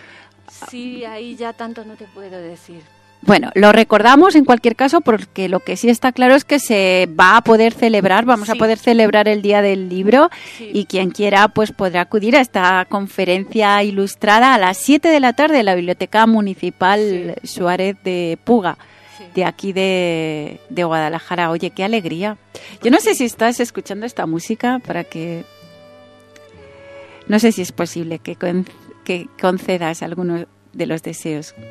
Sí, 0.71 1.05
ahí 1.05 1.37
ya 1.37 1.53
tanto 1.53 1.85
no 1.85 1.95
te 1.95 2.05
puedo 2.07 2.39
decir. 2.39 2.83
bueno, 3.23 3.51
lo 3.55 3.73
recordamos 3.73 4.35
en 4.35 4.45
cualquier 4.45 4.77
caso 4.77 5.01
porque 5.01 5.49
lo 5.49 5.61
que 5.61 5.77
sí 5.77 5.89
está 5.89 6.13
claro 6.13 6.35
es 6.35 6.45
que 6.45 6.59
se 6.59 7.09
va 7.19 7.37
a 7.37 7.41
poder 7.43 7.73
celebrar, 7.73 8.25
vamos 8.27 8.51
a 8.51 8.55
poder 8.57 8.79
celebrar 8.79 9.29
el 9.29 9.43
Día 9.43 9.63
del 9.63 9.89
Libro 9.89 10.29
Sí. 10.59 10.71
y 10.75 10.85
quien 10.87 11.11
quiera 11.11 11.49
pues 11.49 11.73
podrá 11.73 12.03
acudir 12.03 12.37
a 12.37 12.41
esta 12.41 12.85
conferencia 12.89 13.83
ilustrada 13.83 14.55
a 14.55 14.59
las 14.59 14.77
7 14.77 15.09
de 15.09 15.21
la 15.21 15.33
tarde 15.33 15.61
en 15.61 15.67
la 15.67 15.75
Biblioteca 15.75 16.27
Municipal 16.27 17.37
Suárez 17.45 17.97
de 18.05 18.39
Puga. 18.45 18.77
Sí. 19.23 19.29
de 19.35 19.45
aquí 19.45 19.73
de, 19.73 20.61
de 20.69 20.85
Guadalajara. 20.85 21.51
Oye, 21.51 21.71
qué 21.71 21.85
alegría. 21.85 22.37
Yo 22.83 22.91
no 22.91 23.01
sé 23.01 23.15
si 23.15 23.25
estás 23.25 23.61
escuchando 23.61 24.07
esta 24.07 24.27
música 24.27 24.81
para 24.87 25.05
que... 25.05 25.45
No 27.29 27.39
sé 27.39 27.53
si 27.53 27.63
es 27.63 27.73
posible 27.73 28.19
que, 28.19 28.37
con- 28.37 28.67
que 29.05 29.27
concedas 29.41 30.03
alguno 30.03 30.47
de 30.73 30.87
los 30.87 31.03
deseos. 31.03 31.55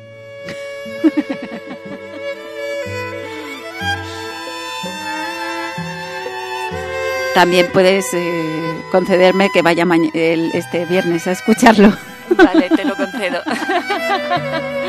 También 7.34 7.66
puedes 7.72 8.12
eh, 8.12 8.82
concederme 8.90 9.48
que 9.50 9.62
vaya 9.62 9.86
el- 10.12 10.50
este 10.52 10.84
viernes 10.84 11.26
a 11.26 11.32
escucharlo. 11.32 11.92
Vale, 12.36 12.68
te 12.70 12.84
lo 12.84 12.94
concedo. 12.94 13.40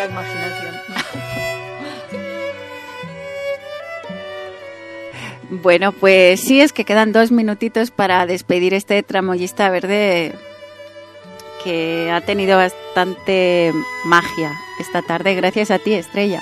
la 0.00 0.12
imaginación. 0.12 0.74
Bueno, 5.52 5.90
pues 5.90 6.40
sí, 6.40 6.60
es 6.60 6.72
que 6.72 6.84
quedan 6.84 7.10
dos 7.10 7.32
minutitos 7.32 7.90
para 7.90 8.24
despedir 8.24 8.72
este 8.72 9.02
tramoyista 9.02 9.68
verde 9.68 10.32
que 11.64 12.08
ha 12.12 12.20
tenido 12.20 12.56
bastante 12.56 13.74
magia 14.04 14.52
esta 14.78 15.02
tarde. 15.02 15.34
Gracias 15.34 15.72
a 15.72 15.80
ti, 15.80 15.94
Estrella. 15.94 16.40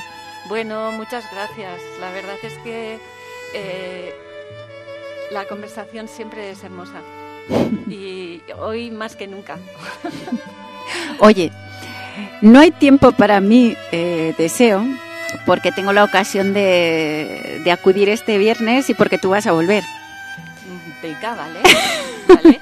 Bueno, 0.49 0.93
muchas 0.93 1.25
gracias. 1.33 1.81
La 2.01 2.11
verdad 2.11 2.37
es 2.43 2.53
que 2.59 2.99
eh, 3.55 4.15
la 5.31 5.47
conversación 5.47 6.07
siempre 6.07 6.51
es 6.51 6.63
hermosa. 6.63 7.01
Y 7.89 8.43
hoy 8.61 8.91
más 8.91 9.17
que 9.17 9.27
nunca. 9.27 9.57
Oye, 11.19 11.51
no 12.41 12.61
hay 12.61 12.71
tiempo 12.71 13.13
para 13.13 13.41
mi 13.41 13.77
eh, 13.93 14.35
deseo 14.39 14.85
porque 15.45 15.73
tengo 15.73 15.93
la 15.93 16.05
ocasión 16.05 16.55
de, 16.55 17.61
de 17.65 17.73
acudir 17.73 18.09
este 18.09 18.39
viernes 18.39 18.89
y 18.91 18.95
porque 18.95 19.19
tú 19.19 19.31
vas 19.31 19.47
a 19.47 19.53
volver. 19.53 19.85
Venga, 21.03 21.35
¿vale? 21.35 21.61
¿Vale? 22.29 22.59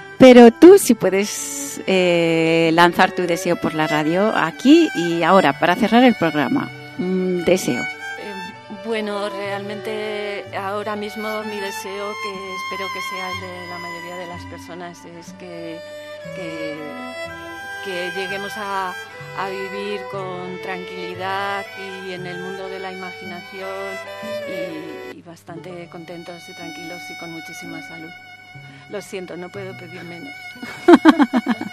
Pero 0.18 0.50
tú 0.52 0.78
sí 0.78 0.94
puedes 0.94 1.82
eh, 1.86 2.70
lanzar 2.72 3.12
tu 3.12 3.22
deseo 3.26 3.56
por 3.56 3.74
la 3.74 3.86
radio 3.86 4.32
aquí 4.34 4.88
y 4.94 5.22
ahora 5.22 5.58
para 5.58 5.74
cerrar 5.74 6.04
el 6.04 6.14
programa. 6.14 6.70
Un 6.98 7.44
deseo. 7.44 7.82
Eh, 7.82 8.32
bueno, 8.86 9.28
realmente 9.28 10.44
ahora 10.56 10.96
mismo 10.96 11.42
mi 11.42 11.56
deseo, 11.60 12.12
que 12.22 12.54
espero 12.54 12.88
que 12.94 13.00
sea 13.10 13.30
el 13.30 13.40
de 13.40 13.68
la 13.68 13.78
mayoría 13.78 14.16
de 14.16 14.26
las 14.26 14.44
personas, 14.46 15.04
es 15.04 15.32
que, 15.34 15.78
que, 16.36 16.76
que 17.84 18.10
lleguemos 18.16 18.52
a, 18.56 18.94
a 19.38 19.48
vivir 19.48 20.00
con 20.10 20.60
tranquilidad 20.62 21.64
y 21.78 22.12
en 22.12 22.26
el 22.26 22.40
mundo 22.40 22.68
de 22.68 22.78
la 22.78 22.92
imaginación 22.92 23.96
y, 25.12 25.18
y 25.18 25.22
bastante 25.22 25.88
contentos 25.90 26.48
y 26.48 26.54
tranquilos 26.54 27.02
y 27.10 27.18
con 27.18 27.32
muchísima 27.32 27.82
salud. 27.82 28.10
Lo 28.90 29.00
siento, 29.00 29.36
no 29.36 29.48
puedo 29.48 29.76
pedir 29.76 30.02
menos. 30.04 30.32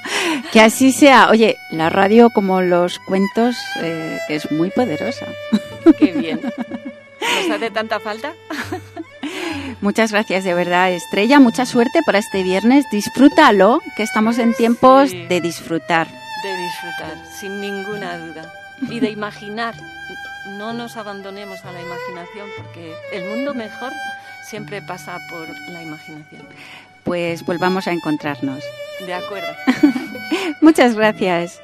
Que 0.51 0.61
así 0.61 0.91
sea. 0.91 1.29
Oye, 1.29 1.57
la 1.71 1.89
radio 1.89 2.29
como 2.29 2.61
los 2.61 2.99
cuentos 2.99 3.55
eh, 3.81 4.19
es 4.29 4.51
muy 4.51 4.69
poderosa. 4.69 5.25
Qué 5.97 6.11
bien. 6.11 6.41
¿Nos 6.41 7.55
hace 7.55 7.71
tanta 7.71 7.99
falta? 7.99 8.33
Muchas 9.79 10.11
gracias 10.11 10.43
de 10.43 10.53
verdad, 10.53 10.91
Estrella. 10.91 11.39
Mucha 11.39 11.65
suerte 11.65 12.01
para 12.05 12.19
este 12.19 12.43
viernes. 12.43 12.85
Disfrútalo, 12.91 13.79
que 13.95 14.03
estamos 14.03 14.37
en 14.37 14.53
tiempos 14.53 15.09
Sí. 15.11 15.25
de 15.27 15.41
disfrutar. 15.41 16.07
De 16.07 16.57
disfrutar, 16.57 17.15
sin 17.39 17.61
ninguna 17.61 18.17
duda. 18.17 18.51
Y 18.89 18.99
de 18.99 19.09
imaginar. 19.11 19.75
No 20.57 20.73
nos 20.73 20.97
abandonemos 20.97 21.63
a 21.65 21.71
la 21.71 21.81
imaginación 21.81 22.49
porque 22.57 22.93
el 23.13 23.25
mundo 23.29 23.53
mejor 23.53 23.91
siempre 24.49 24.81
pasa 24.81 25.17
por 25.29 25.47
la 25.71 25.83
imaginación. 25.83 26.41
Pues 27.03 27.45
volvamos 27.45 27.87
a 27.87 27.91
encontrarnos. 27.91 28.63
De 29.05 29.13
acuerdo. 29.13 29.47
Muchas 30.61 30.95
gracias. 30.95 31.59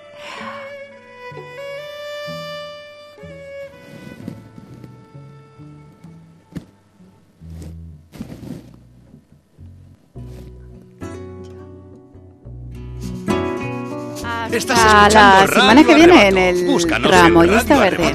Estás 14.52 14.78
escuchando 14.78 15.14
la 15.14 15.48
semana 15.48 15.84
que 15.84 15.96
viene 15.96 16.28
en 16.28 16.38
el 16.38 16.66
Búscanos 16.66 17.10
Tramoyista 17.10 17.74
en 17.74 17.80
Verde. 17.80 18.14